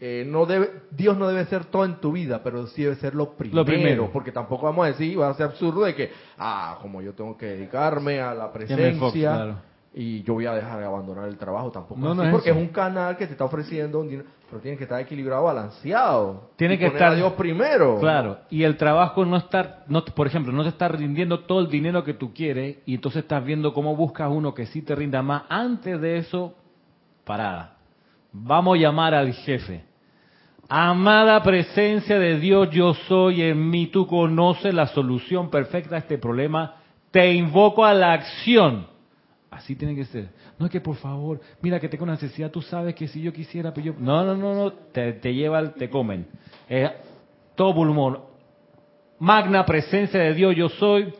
[0.00, 3.14] eh, no debe, Dios no debe ser todo en tu vida, pero sí debe ser
[3.14, 4.10] lo primero, primero.
[4.12, 7.36] porque tampoco vamos a decir, va a ser absurdo de que, ah, como yo tengo
[7.36, 9.56] que dedicarme a la presencia claro.
[9.94, 12.50] y yo voy a dejar de abandonar el trabajo, tampoco No, así, no es porque
[12.50, 12.58] eso.
[12.58, 16.50] es un canal que te está ofreciendo un dinero, pero tiene que estar equilibrado, balanceado,
[16.56, 20.52] Tiene que estar- a Dios primero, Claro, y el trabajo no está, no, por ejemplo,
[20.52, 23.96] no te está rindiendo todo el dinero que tú quieres y entonces estás viendo cómo
[23.96, 25.44] buscas uno que sí te rinda más.
[25.48, 26.54] Antes de eso,
[27.24, 27.75] parada.
[28.38, 29.82] Vamos a llamar al jefe.
[30.68, 33.86] Amada presencia de Dios, yo soy en mí.
[33.86, 36.76] Tú conoces la solución perfecta a este problema.
[37.10, 38.88] Te invoco a la acción.
[39.50, 40.28] Así tiene que ser.
[40.58, 43.32] No es que por favor, mira que tengo una necesidad, tú sabes que si yo
[43.32, 43.94] quisiera, pues yo...
[43.98, 46.26] No, no, no, no, te, te llevan, te comen.
[46.68, 46.90] Eh,
[47.54, 48.18] todo pulmón.
[49.18, 51.14] Magna presencia de Dios, yo soy.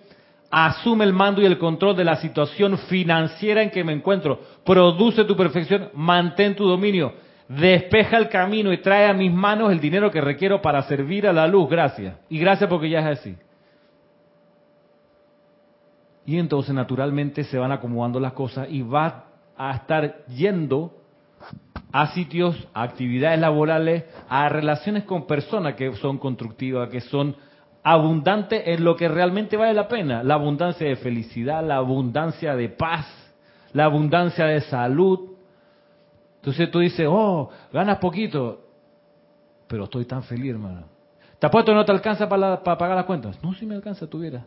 [0.59, 4.41] Asume el mando y el control de la situación financiera en que me encuentro.
[4.65, 7.13] Produce tu perfección, mantén tu dominio.
[7.47, 11.33] Despeja el camino y trae a mis manos el dinero que requiero para servir a
[11.35, 11.69] la luz.
[11.69, 12.17] Gracias.
[12.31, 13.37] Y gracias porque ya es así.
[16.25, 19.13] Y entonces naturalmente se van acomodando las cosas y vas
[19.59, 20.91] a estar yendo
[21.93, 27.37] a sitios, a actividades laborales, a relaciones con personas que son constructivas, que son
[27.89, 30.25] abundantes en lo que realmente vale la pena.
[30.25, 33.07] La abundancia de felicidad, la abundancia de paz,
[33.73, 35.31] la abundancia de salud.
[36.37, 38.61] Entonces tú dices, oh, ganas poquito,
[39.69, 40.85] pero estoy tan feliz, hermano.
[41.39, 43.39] ¿Te apuesto no te alcanza para, la- para pagar las cuentas?
[43.43, 44.45] No, si me alcanza, tuviera.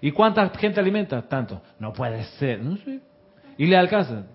[0.00, 1.22] ¿Y cuánta gente alimenta?
[1.22, 1.60] Tanto.
[1.80, 3.00] No puede ser, no sé.
[3.58, 4.26] ¿Y le alcanza?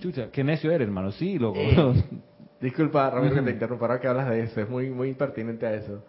[0.00, 1.12] Chucha, qué necio eres, hermano.
[1.12, 1.58] Sí, loco.
[1.60, 2.04] Eh,
[2.60, 4.60] Disculpa, Ramiro, que te interrumpa ahora que hablas de eso.
[4.60, 6.02] Es muy, muy pertinente a eso.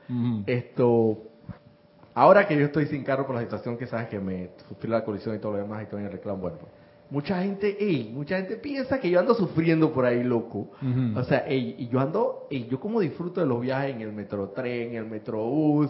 [0.48, 1.18] Esto,
[2.20, 5.04] ahora que yo estoy sin carro por la situación que sabes que me sufrí la
[5.04, 6.72] colisión y todo lo demás y todo en el reclamo, bueno, pues,
[7.10, 10.68] mucha gente, ey, mucha gente piensa que yo ando sufriendo por ahí, loco.
[11.18, 14.12] O sea, ey, y yo ando, ey, yo como disfruto de los viajes en el
[14.12, 15.90] metro tren, en el metrobús.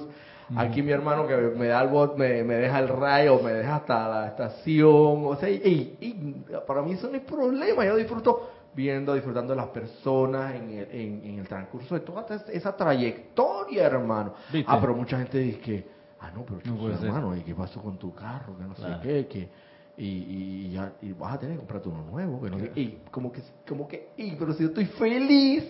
[0.56, 3.78] Aquí mi hermano que me da el bot, me, me deja el rayo, me deja
[3.78, 5.26] hasta la estación.
[5.26, 7.84] O sea, ey, ey, para mí eso no es problema.
[7.84, 12.22] Yo disfruto viendo, disfrutando de las personas en el, en, en el transcurso de toda
[12.30, 14.34] esa- esa trayectoria, hermano.
[14.54, 14.72] ¿Viste?
[14.72, 17.06] Ah, pero mucha gente dice que, ah, no, pero No no puede ser.
[17.08, 18.58] hermano, ¿y qué pasó con tu carro?
[18.58, 19.02] Que no Claro.
[19.02, 19.50] sé qué, que
[19.98, 23.00] y, y, ya y vas a tener que comprarte uno nuevo, que no sé- y
[23.10, 25.64] como que, como que, y, pero si yo estoy feliz,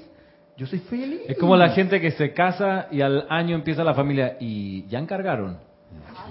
[0.57, 1.21] yo soy feliz.
[1.27, 4.99] Es como la gente que se casa y al año empieza la familia y ya
[4.99, 5.57] encargaron.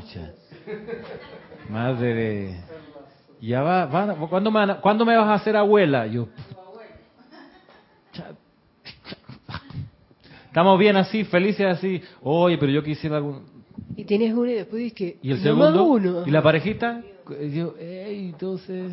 [0.03, 0.33] Chucha.
[1.71, 2.61] Madre de...
[3.41, 6.07] Ya va, va- ¿cuándo, me, van a- ¿cuándo me vas a hacer abuela?
[6.07, 6.29] Yo...
[10.49, 12.03] Estamos bien así, felices así.
[12.23, 13.56] Oye, pero yo quisiera algún...
[13.95, 15.19] Y tienes uno y después dices que...
[15.23, 15.85] ¿Y el "Nomás segundo?
[15.85, 16.23] uno".
[16.27, 17.03] ¿Y la parejita?
[17.41, 18.93] Y yo, ey, entonces...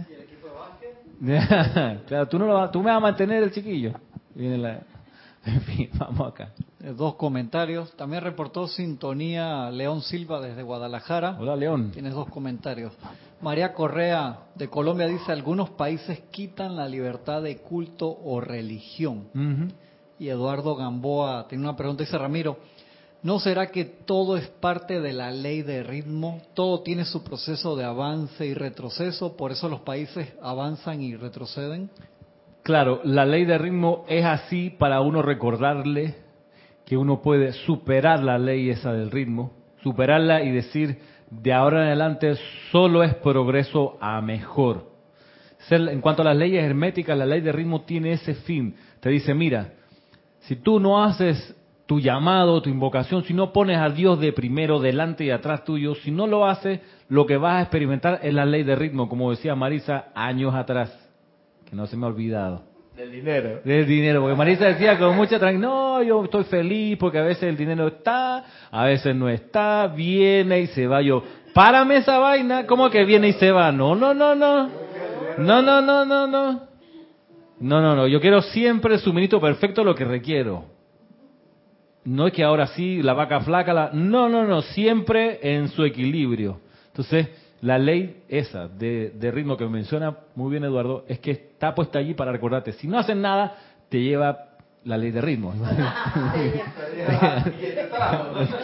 [2.07, 3.93] claro, tú, no lo vas- tú me vas a mantener el chiquillo.
[4.35, 4.81] Viene la...
[5.45, 6.53] En fin, vamos acá.
[6.81, 7.91] Eh, Dos comentarios.
[7.97, 11.35] También reportó sintonía León Silva desde Guadalajara.
[11.37, 11.91] Hola, León.
[11.91, 12.93] Tienes dos comentarios.
[13.41, 19.27] María Correa de Colombia dice, algunos países quitan la libertad de culto o religión.
[19.35, 19.67] Ujú.
[20.17, 22.57] Y Eduardo Gamboa tiene una pregunta, dice Ramiro,
[23.23, 26.41] ¿no será que todo es parte de la ley de ritmo?
[26.53, 31.89] Todo tiene su proceso de avance y retroceso, por eso los países avanzan y retroceden.
[32.63, 36.15] Claro, la ley de ritmo es así para uno recordarle
[36.85, 40.99] que uno puede superar la ley esa del ritmo, superarla y decir,
[41.29, 42.35] de ahora en adelante
[42.71, 44.91] solo es progreso a mejor.
[45.69, 48.75] En cuanto a las leyes herméticas, la ley de ritmo tiene ese fin.
[48.99, 49.73] Te dice, mira,
[50.41, 51.55] si tú no haces
[51.93, 55.93] tu llamado, tu invocación, si no pones a Dios de primero, delante y atrás tuyo,
[55.93, 59.29] si no lo haces, lo que vas a experimentar es la ley de ritmo, como
[59.29, 60.91] decía Marisa años atrás,
[61.69, 62.63] que no se me ha olvidado.
[62.97, 63.61] Del dinero.
[63.63, 67.43] Del dinero, porque Marisa decía con mucha tranquilidad, no, yo estoy feliz porque a veces
[67.43, 70.99] el dinero está, a veces no está, viene y se va.
[71.03, 71.23] Yo,
[71.53, 73.71] párame esa vaina, ¿cómo que viene y se va?
[73.71, 74.67] No, no, no, no.
[75.37, 76.61] No, no, no, no, no.
[77.59, 78.07] No, no, no.
[78.07, 80.72] Yo quiero siempre el suministro perfecto lo que requiero.
[82.05, 83.89] No es que ahora sí, la vaca flaca, la...
[83.93, 86.59] no, no, no, siempre en su equilibrio.
[86.87, 87.29] Entonces,
[87.61, 91.99] la ley esa de, de, ritmo que menciona muy bien Eduardo es que está puesta
[91.99, 92.73] allí para recordarte.
[92.73, 93.55] Si no hacen nada,
[93.87, 94.49] te lleva
[94.83, 95.53] la ley de ritmo.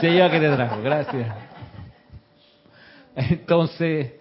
[0.02, 1.34] Se lleva que te trajo, gracias.
[3.16, 4.14] Entonces,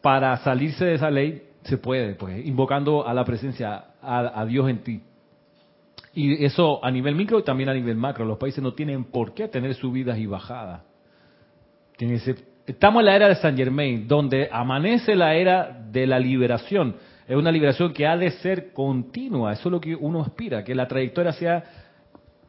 [0.00, 4.70] para salirse de esa ley, se puede, pues, invocando a la presencia, a, a Dios
[4.70, 5.02] en ti.
[6.16, 8.24] Y eso a nivel micro y también a nivel macro.
[8.24, 10.80] Los países no tienen por qué tener subidas y bajadas.
[12.66, 16.96] Estamos en la era de San Germain, donde amanece la era de la liberación.
[17.28, 19.52] Es una liberación que ha de ser continua.
[19.52, 21.62] Eso es lo que uno aspira, que la trayectoria sea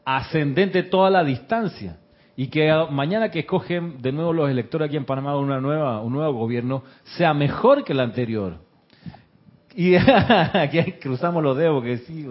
[0.05, 1.97] ascendente toda la distancia.
[2.38, 6.13] Y que mañana que escogen de nuevo los electores aquí en Panamá una nueva, un
[6.13, 6.84] nuevo gobierno,
[7.18, 8.59] sea mejor que el anterior.
[9.76, 9.95] Y
[10.53, 12.26] aquí cruzamos los dedos, que sí,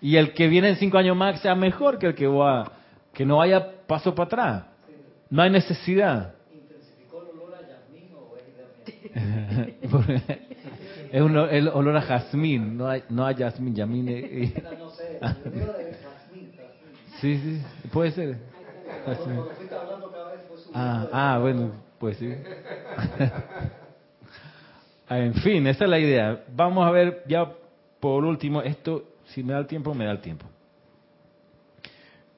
[0.00, 2.72] y el que viene en cinco años más sea mejor que el que va,
[3.12, 4.64] que no haya paso para atrás.
[5.30, 6.34] No hay necesidad.
[11.12, 14.52] es un, el olor a jazmín, no hay, no hay jazmín, jazmín.
[17.20, 18.38] sí, sí, puede ser.
[20.74, 22.26] Ah, ah, bueno, pues sí.
[25.08, 26.42] en fin, esa es la idea.
[26.54, 27.52] Vamos a ver ya
[28.00, 29.04] por último esto
[29.34, 30.46] si me da el tiempo, me da el tiempo.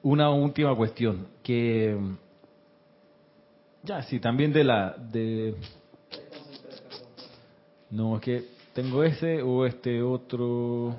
[0.01, 1.97] Una última cuestión, que
[3.83, 5.55] ya, sí, también de la de
[7.89, 8.43] no, es que
[8.73, 10.95] tengo ese o este otro.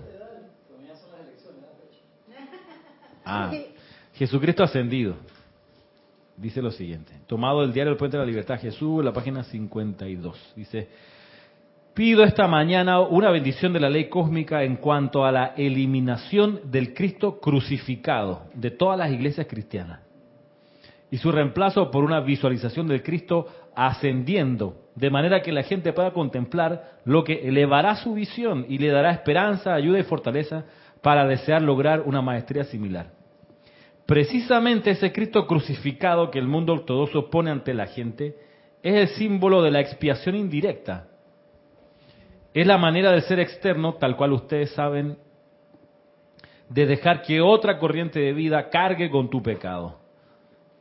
[3.24, 3.52] Ah,
[4.14, 5.16] Jesucristo ascendido.
[6.36, 10.52] Dice lo siguiente, tomado el diario El Puente de la Libertad, Jesús, la página 52.
[10.54, 10.88] Dice,
[11.98, 16.94] Pido esta mañana una bendición de la ley cósmica en cuanto a la eliminación del
[16.94, 20.02] Cristo crucificado de todas las iglesias cristianas
[21.10, 26.12] y su reemplazo por una visualización del Cristo ascendiendo, de manera que la gente pueda
[26.12, 30.66] contemplar lo que elevará su visión y le dará esperanza, ayuda y fortaleza
[31.02, 33.10] para desear lograr una maestría similar.
[34.06, 38.36] Precisamente ese Cristo crucificado que el mundo ortodoxo pone ante la gente
[38.84, 41.08] es el símbolo de la expiación indirecta
[42.54, 45.18] es la manera de ser externo, tal cual ustedes saben,
[46.68, 49.96] de dejar que otra corriente de vida cargue con tu pecado.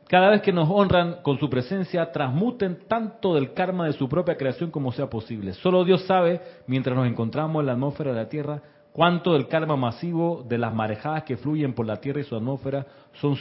[0.08, 4.38] Cada vez que nos honran con su presencia, transmuten tanto del karma de su propia
[4.38, 5.52] creación como sea posible.
[5.52, 8.62] Solo Dios sabe, mientras nos encontramos en la atmósfera de la Tierra,
[8.92, 12.86] cuánto del karma masivo de las marejadas que fluyen por la Tierra y su atmósfera
[13.20, 13.36] son,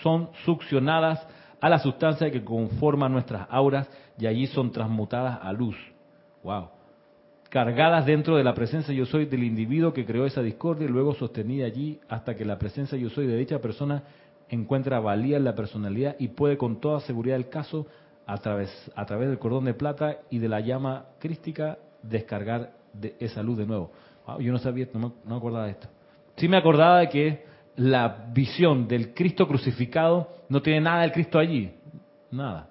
[0.00, 1.26] son succionadas
[1.60, 5.76] a la sustancia que conforma nuestras auras y allí son transmutadas a luz.
[6.44, 6.81] Wow
[7.52, 11.12] cargadas dentro de la presencia yo soy del individuo que creó esa discordia y luego
[11.12, 14.04] sostenida allí hasta que la presencia yo soy de dicha persona
[14.48, 17.86] encuentra valía en la personalidad y puede con toda seguridad el caso
[18.24, 23.16] a través, a través del cordón de plata y de la llama crística descargar de
[23.20, 23.92] esa luz de nuevo.
[24.40, 25.88] yo no sabía, no me, no acordaba de esto.
[26.36, 27.44] Sí me acordaba de que
[27.76, 31.70] la visión del Cristo crucificado no tiene nada del Cristo allí,
[32.30, 32.70] nada.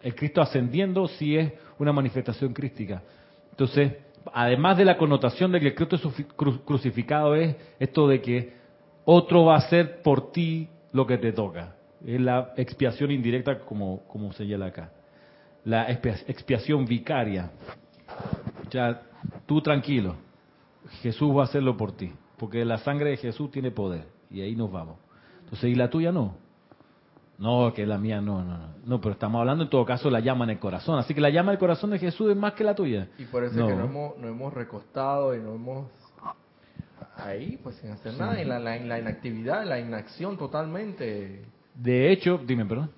[0.00, 3.02] El Cristo ascendiendo sí es una manifestación crística.
[3.50, 3.92] Entonces,
[4.32, 6.12] además de la connotación de que el Cristo
[6.64, 8.52] crucificado es esto de que
[9.04, 11.76] otro va a hacer por ti lo que te toca.
[12.04, 14.92] Es la expiación indirecta como, como señala acá.
[15.64, 17.50] La expiación vicaria.
[18.70, 19.02] Ya,
[19.46, 20.16] tú tranquilo.
[21.02, 22.12] Jesús va a hacerlo por ti.
[22.36, 24.06] Porque la sangre de Jesús tiene poder.
[24.30, 24.96] Y ahí nos vamos.
[25.44, 26.36] Entonces, ¿y la tuya no?
[27.42, 28.68] No, que la mía no, no, no.
[28.84, 30.96] No, pero estamos hablando en todo caso de la llama en el corazón.
[31.00, 33.08] Así que la llama del corazón de Jesús es más que la tuya.
[33.18, 35.88] Y por eso es que no hemos, no hemos recostado y no hemos
[37.16, 41.42] ahí, pues sin hacer nada, en la, la, inactividad, en la inacción totalmente.
[41.74, 42.92] De hecho, dime, perdón.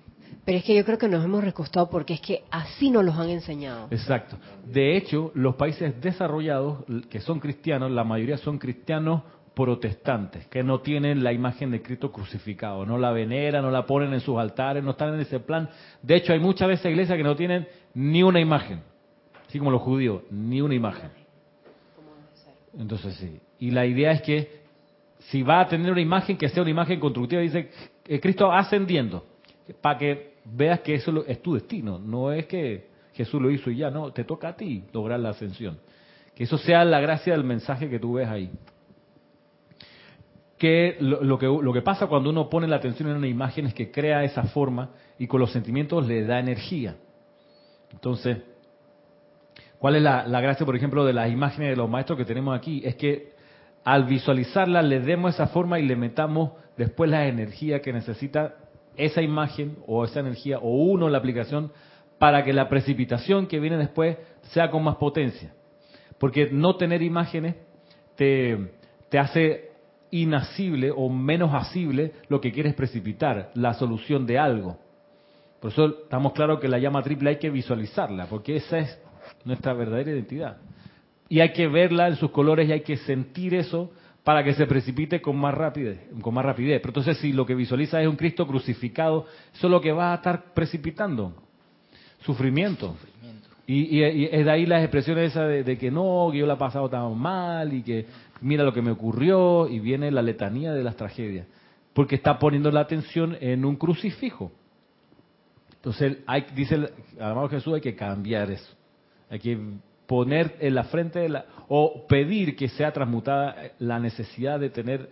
[0.45, 3.15] Pero es que yo creo que nos hemos recostado porque es que así nos los
[3.15, 3.87] han enseñado.
[3.89, 4.37] Exacto.
[4.63, 9.23] De hecho, los países desarrollados que son cristianos, la mayoría son cristianos
[9.55, 14.13] protestantes que no tienen la imagen de Cristo crucificado, no la veneran, no la ponen
[14.13, 15.69] en sus altares, no están en ese plan.
[16.01, 18.81] De hecho, hay muchas veces iglesias que no tienen ni una imagen,
[19.47, 21.09] así como los judíos, ni una imagen.
[22.77, 23.39] Entonces sí.
[23.59, 24.65] Y la idea es que
[25.19, 27.71] si va a tener una imagen, que sea una imagen constructiva, dice
[28.05, 29.25] eh, Cristo ascendiendo,
[29.81, 33.77] para que veas que eso es tu destino, no es que Jesús lo hizo y
[33.77, 35.79] ya, no, te toca a ti lograr la ascensión.
[36.35, 38.51] Que eso sea la gracia del mensaje que tú ves ahí.
[40.65, 43.75] Que lo, que lo que pasa cuando uno pone la atención en una imagen es
[43.75, 44.89] que crea esa forma
[45.19, 46.95] y con los sentimientos le da energía.
[47.91, 48.39] Entonces,
[49.77, 52.57] ¿cuál es la, la gracia, por ejemplo, de las imágenes de los maestros que tenemos
[52.57, 52.81] aquí?
[52.83, 53.33] Es que
[53.83, 58.55] al visualizarla le demos esa forma y le metamos después la energía que necesita
[58.97, 61.71] esa imagen o esa energía o uno la aplicación
[62.17, 64.17] para que la precipitación que viene después
[64.51, 65.53] sea con más potencia.
[66.17, 67.53] Porque no tener imágenes
[68.15, 68.71] te,
[69.09, 69.74] te hace
[70.21, 74.77] inasible o menos asible lo que quieres precipitar, la solución de algo.
[75.59, 78.99] Por eso estamos claros que la llama triple hay que visualizarla, porque esa es
[79.43, 80.57] nuestra verdadera identidad.
[81.27, 83.91] Y hay que verla en sus colores y hay que sentir eso
[84.23, 86.79] para que se precipite con más rapidez, con más rapidez.
[86.81, 90.11] Pero entonces si lo que visualiza es un Cristo crucificado, eso es lo que va
[90.13, 91.33] a estar precipitando.
[92.21, 92.95] Sufrimiento.
[93.67, 96.45] Y, y- y es de ahí las expresiones esas de, de que no, que yo
[96.45, 98.05] la he pasado tan mal y que
[98.41, 101.47] mira lo que me ocurrió y viene la letanía de las tragedias.
[101.93, 104.51] Porque está poniendo la atención en un crucifijo.
[105.75, 108.73] Entonces, hay, dice el amado Jesús, hay que cambiar eso.
[109.29, 109.57] Hay que
[110.07, 111.27] poner en la frente
[111.67, 115.09] o pedir que sea transmutada la necesidad de tener,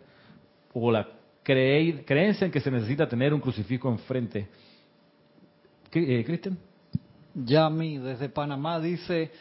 [0.74, 1.08] o la
[1.44, 4.48] creencia en que se necesita tener un crucifijo enfrente.
[5.92, 6.58] Eh, ¿Cristian?
[7.36, 9.32] Yami desde Panamá dice,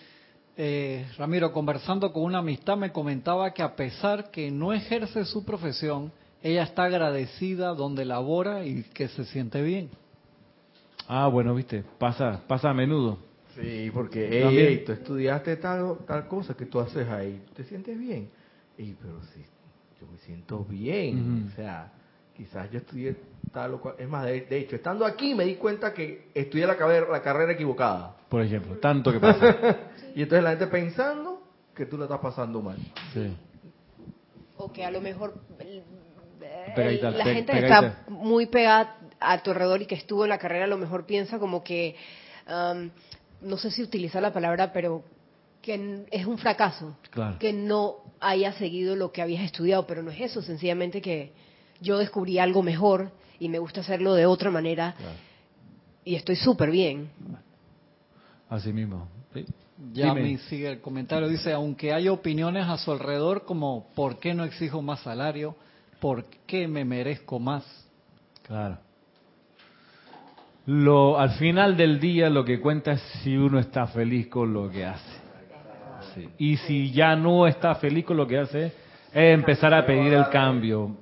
[0.56, 5.44] eh, Ramiro, conversando con una amistad me comentaba que a pesar que no ejerce su
[5.44, 9.90] profesión, ella está agradecida donde labora y que se siente bien.
[11.08, 13.18] Ah, bueno, viste, pasa, pasa a menudo.
[13.54, 14.68] Sí, porque, hey, También.
[14.68, 18.30] hey, tú estudiaste tal, tal cosa que tú haces ahí, ¿te sientes bien?
[18.78, 19.44] Ey, pero sí,
[20.00, 21.92] yo me siento bien, o sea,
[22.44, 23.16] quizás yo estudié
[23.52, 26.66] tal o cual, es más, de, de hecho, estando aquí me di cuenta que estudié
[26.66, 29.76] la, carrera- la carrera equivocada, Por ejemplo, tanto que pasa.
[30.14, 31.42] y entonces la gente pensando
[31.74, 32.78] que tú la estás pasando mal.
[33.14, 33.36] Sí.
[34.56, 35.82] O que a lo mejor el-
[36.74, 37.86] Pegadita, la pe- gente que pegadita.
[38.00, 41.04] está muy pegada a tu alrededor y que estuvo en la carrera a lo mejor
[41.06, 41.94] piensa como que,
[42.46, 42.90] am,
[43.42, 45.04] no sé si utilizar la palabra, pero
[45.60, 47.38] que es un fracaso, Claro.
[47.38, 51.32] que no hayas seguido lo que habías estudiado, pero no es eso, sencillamente que
[51.82, 55.14] yo descubrí algo mejor y me gusta hacerlo de otra manera Claro.
[56.04, 57.10] y estoy súper bien.
[58.48, 59.08] Así mismo.
[59.34, 59.44] Sí.
[59.94, 60.38] Yami Dime.
[60.38, 64.80] sigue el comentario, dice, aunque hay opiniones a su alrededor como ¿por qué no exijo
[64.80, 65.56] más salario?
[66.00, 67.64] ¿Por qué me merezco más?
[68.46, 68.78] Claro.
[70.66, 74.70] Lo, al final del día lo que cuenta es si uno está feliz con lo
[74.70, 75.22] que hace.
[76.14, 76.28] Sí.
[76.38, 80.28] Y si ya no está feliz con lo que hace, es empezar a pedir el
[80.28, 80.96] cambio.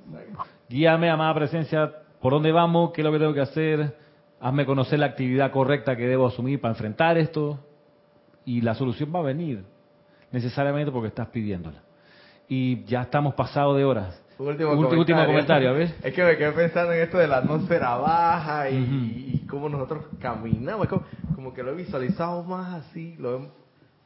[0.71, 1.91] Guíame, amada presencia,
[2.21, 3.97] por dónde vamos, qué es lo que tengo que hacer,
[4.39, 7.59] hazme conocer la actividad correcta que debo asumir para enfrentar esto.
[8.45, 9.63] Y la solución va a venir,
[10.31, 11.81] necesariamente porque estás pidiéndola.
[12.47, 14.17] Y ya estamos pasados de horas.
[14.39, 15.93] Último, Ulti- último comentario, a ver.
[16.03, 18.75] Es que me quedé pensando en esto de la atmósfera baja y,
[19.43, 20.87] y cómo nosotros caminamos.
[20.87, 21.03] Como,
[21.35, 23.49] como que lo he visualizado más así, lo he-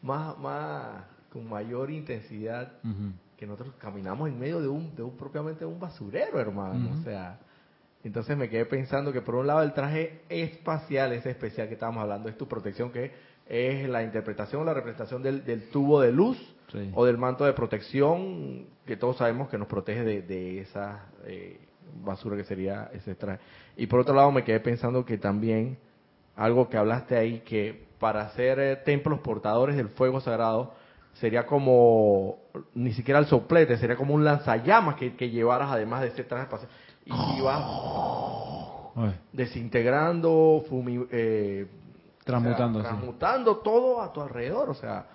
[0.01, 3.13] más, más con mayor intensidad Ujú.
[3.37, 6.91] Que nosotros caminamos en medio de un, de un propiamente un basurero, hermano.
[6.99, 7.39] O sea,
[8.03, 12.01] entonces me quedé pensando que por un lado el traje espacial, ese especial que estábamos
[12.03, 13.11] hablando, es tu protección, que
[13.47, 16.37] es la interpretación o la representación del, del tubo de luz
[16.71, 16.89] Sí.
[16.95, 21.59] o del manto de protección que todos sabemos que nos protege de, de esa eh,
[22.03, 23.39] basura que sería ese traje.
[23.77, 25.77] Y por otro lado me quedé pensando que también
[26.35, 30.73] algo que hablaste ahí, que para ser eh, templos portadores del fuego sagrado
[31.15, 32.37] sería como,
[32.73, 36.43] ni siquiera el soplete, sería como un lanzallamas que, que llevaras además de ese traje
[36.43, 36.69] espacial.
[37.05, 37.61] Y ibas
[39.33, 41.67] desintegrando, fumi- eh,
[42.23, 42.95] Transmutando, o sea, sí.
[42.97, 45.05] transmutando todo a tu alrededor, o sea,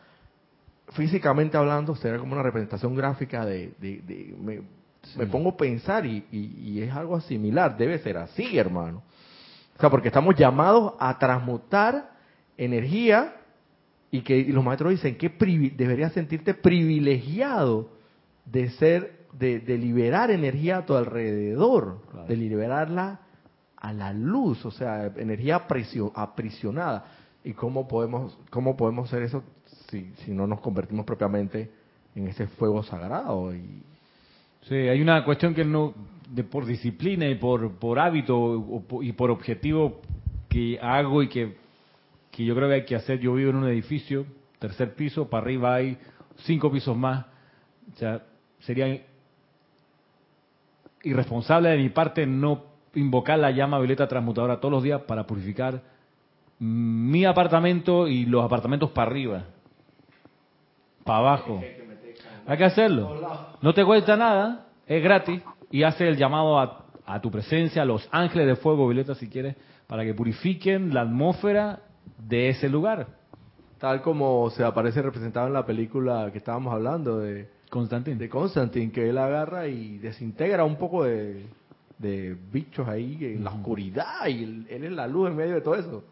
[0.90, 4.61] físicamente hablando, será como una representación gráfica de, de- de- me,
[5.16, 9.03] me pongo a pensar y, y- y es algo similar, debe ser así, hermano.
[9.76, 12.11] O sea, porque estamos llamados a transmutar
[12.57, 13.34] energía
[14.11, 15.29] y que y los maestros dicen que
[15.77, 17.91] deberías sentirte privilegiado
[18.45, 22.27] de ser, de, de liberar energía a tu alrededor, Claro.
[22.27, 23.21] de liberarla
[23.77, 25.65] a la luz, o sea, energía
[26.15, 27.05] aprisionada.
[27.43, 29.43] ¿Y cómo podemos, cómo podemos hacer eso
[29.91, 31.71] si, si no nos convertimos propiamente
[32.15, 33.55] en ese fuego sagrado?
[33.55, 33.83] Y,
[34.69, 35.95] Sí, hay una cuestión que no,
[36.29, 40.03] de por disciplina y por, por hábito o y por objetivo
[40.51, 41.57] que hago y que,
[42.31, 43.18] que yo creo que hay que hacer.
[43.20, 44.26] Yo vivo en un edificio,
[44.59, 45.99] tercer piso, para arriba hay
[46.45, 47.26] cinco pisos más.
[48.61, 49.03] Sería
[51.03, 52.64] irresponsable de mi parte no
[52.95, 55.81] invocar la llama violeta transmutadora todos los días para purificar
[56.59, 59.45] mi apartamento y los apartamentos para arriba,
[61.05, 61.62] para abajo.
[62.47, 63.57] Hay que hacerlo.
[63.62, 67.87] No te cuesta nada, es gratis y hace el llamado a, a tu presencia, a
[67.87, 69.57] los ángeles de fuego violeta si quieres,
[69.87, 71.81] para que purifiquen la atmósfera
[72.19, 73.07] de ese lugar.
[73.79, 78.19] Tal como se aparece representado en la película que estábamos hablando de, Constantino.
[78.19, 81.47] de Constantine, que él agarra y desintegra un poco de,
[81.99, 85.61] de bichos ahí en la oscuridad y él, él es la luz en medio de
[85.63, 86.05] todo eso.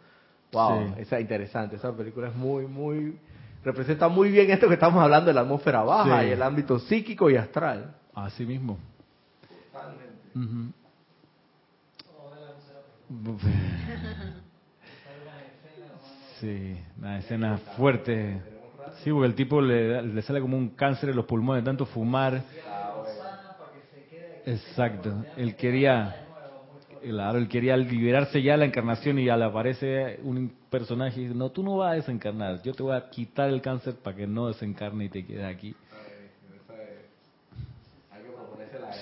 [0.53, 1.03] Wow, Sí.
[1.03, 3.19] esa es interesante, esa película es muy, muy,
[3.63, 6.29] representa muy bien esto que estamos hablando de la atmósfera baja Sí.
[6.29, 7.95] y el ámbito psíquico y astral.
[8.15, 8.79] Así mismo.
[10.35, 10.73] Ujú.
[16.41, 18.43] Sí, una escena fuerte.
[19.03, 21.87] Sí, porque el tipo le, le sale como un cáncer en los pulmones de tanto
[21.87, 22.45] fumar.
[24.45, 25.27] Exacto.
[25.37, 26.17] Él quería,
[27.01, 31.35] claro, él quería liberarse ya de la encarnación y al aparece un personaje y dice,
[31.35, 34.27] no, tú no vas a desencarnar, yo te voy a quitar el cáncer para que
[34.27, 35.77] no desencarne y te quede aquí.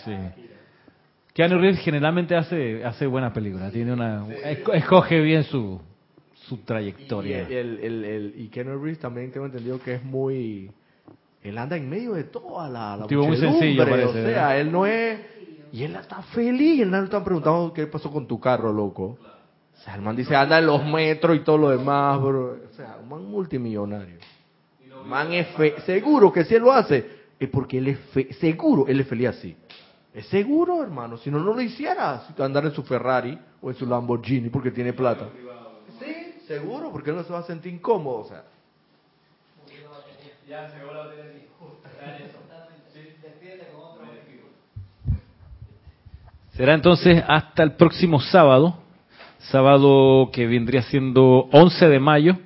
[0.05, 0.17] Sí.
[1.35, 5.81] Keanu Reeves generalmente hace hace buenas películas, tiene una esco- escoge bien su
[6.49, 7.47] su Y, trayectoria.
[7.49, 10.71] el, el, el, y Keanu Reeves también tengo entendido que es muy...
[11.43, 14.61] Él anda en medio de toda la, la Tipo muy sencillo, O parece, sea, ¿verdad?
[14.61, 15.21] él no es...
[15.73, 16.81] Y él está feliz.
[16.81, 19.19] Él no le están preguntando qué pasó con tu carro, loco.
[19.75, 22.59] O sea, el man dice, anda en los metros y todo lo demás, bro.
[22.71, 24.17] O sea, un man multimillonario.
[25.05, 27.05] Man es fe- seguro que si él lo hace,
[27.39, 29.57] es porque él es fe- seguro, él es feliz así.
[30.15, 31.19] Es seguro, hermano.
[31.19, 32.23] Si no, no lo hiciera.
[32.27, 35.29] Si andar en su Ferrari o en su Lamborghini porque tiene plata.
[36.47, 38.19] Seguro, porque él no se va a sentir incómodo.
[38.21, 38.45] O sea,
[46.53, 48.79] Será entonces hasta el próximo sábado,
[49.51, 52.39] sábado que vendría siendo 11 de mayo,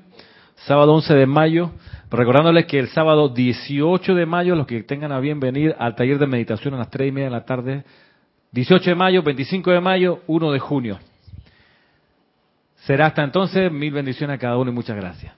[0.66, 1.70] sábado 11 de mayo,
[2.10, 6.18] recordándoles que el sábado 18 de mayo, los que tengan a bien venir al taller
[6.18, 7.84] de meditación a las 3 y media de la tarde,
[8.50, 10.98] 18 de mayo, 25 de mayo, 1 de junio.
[12.86, 15.32] Será hasta entonces, mil bendiciones a cada uno y muchas gracias.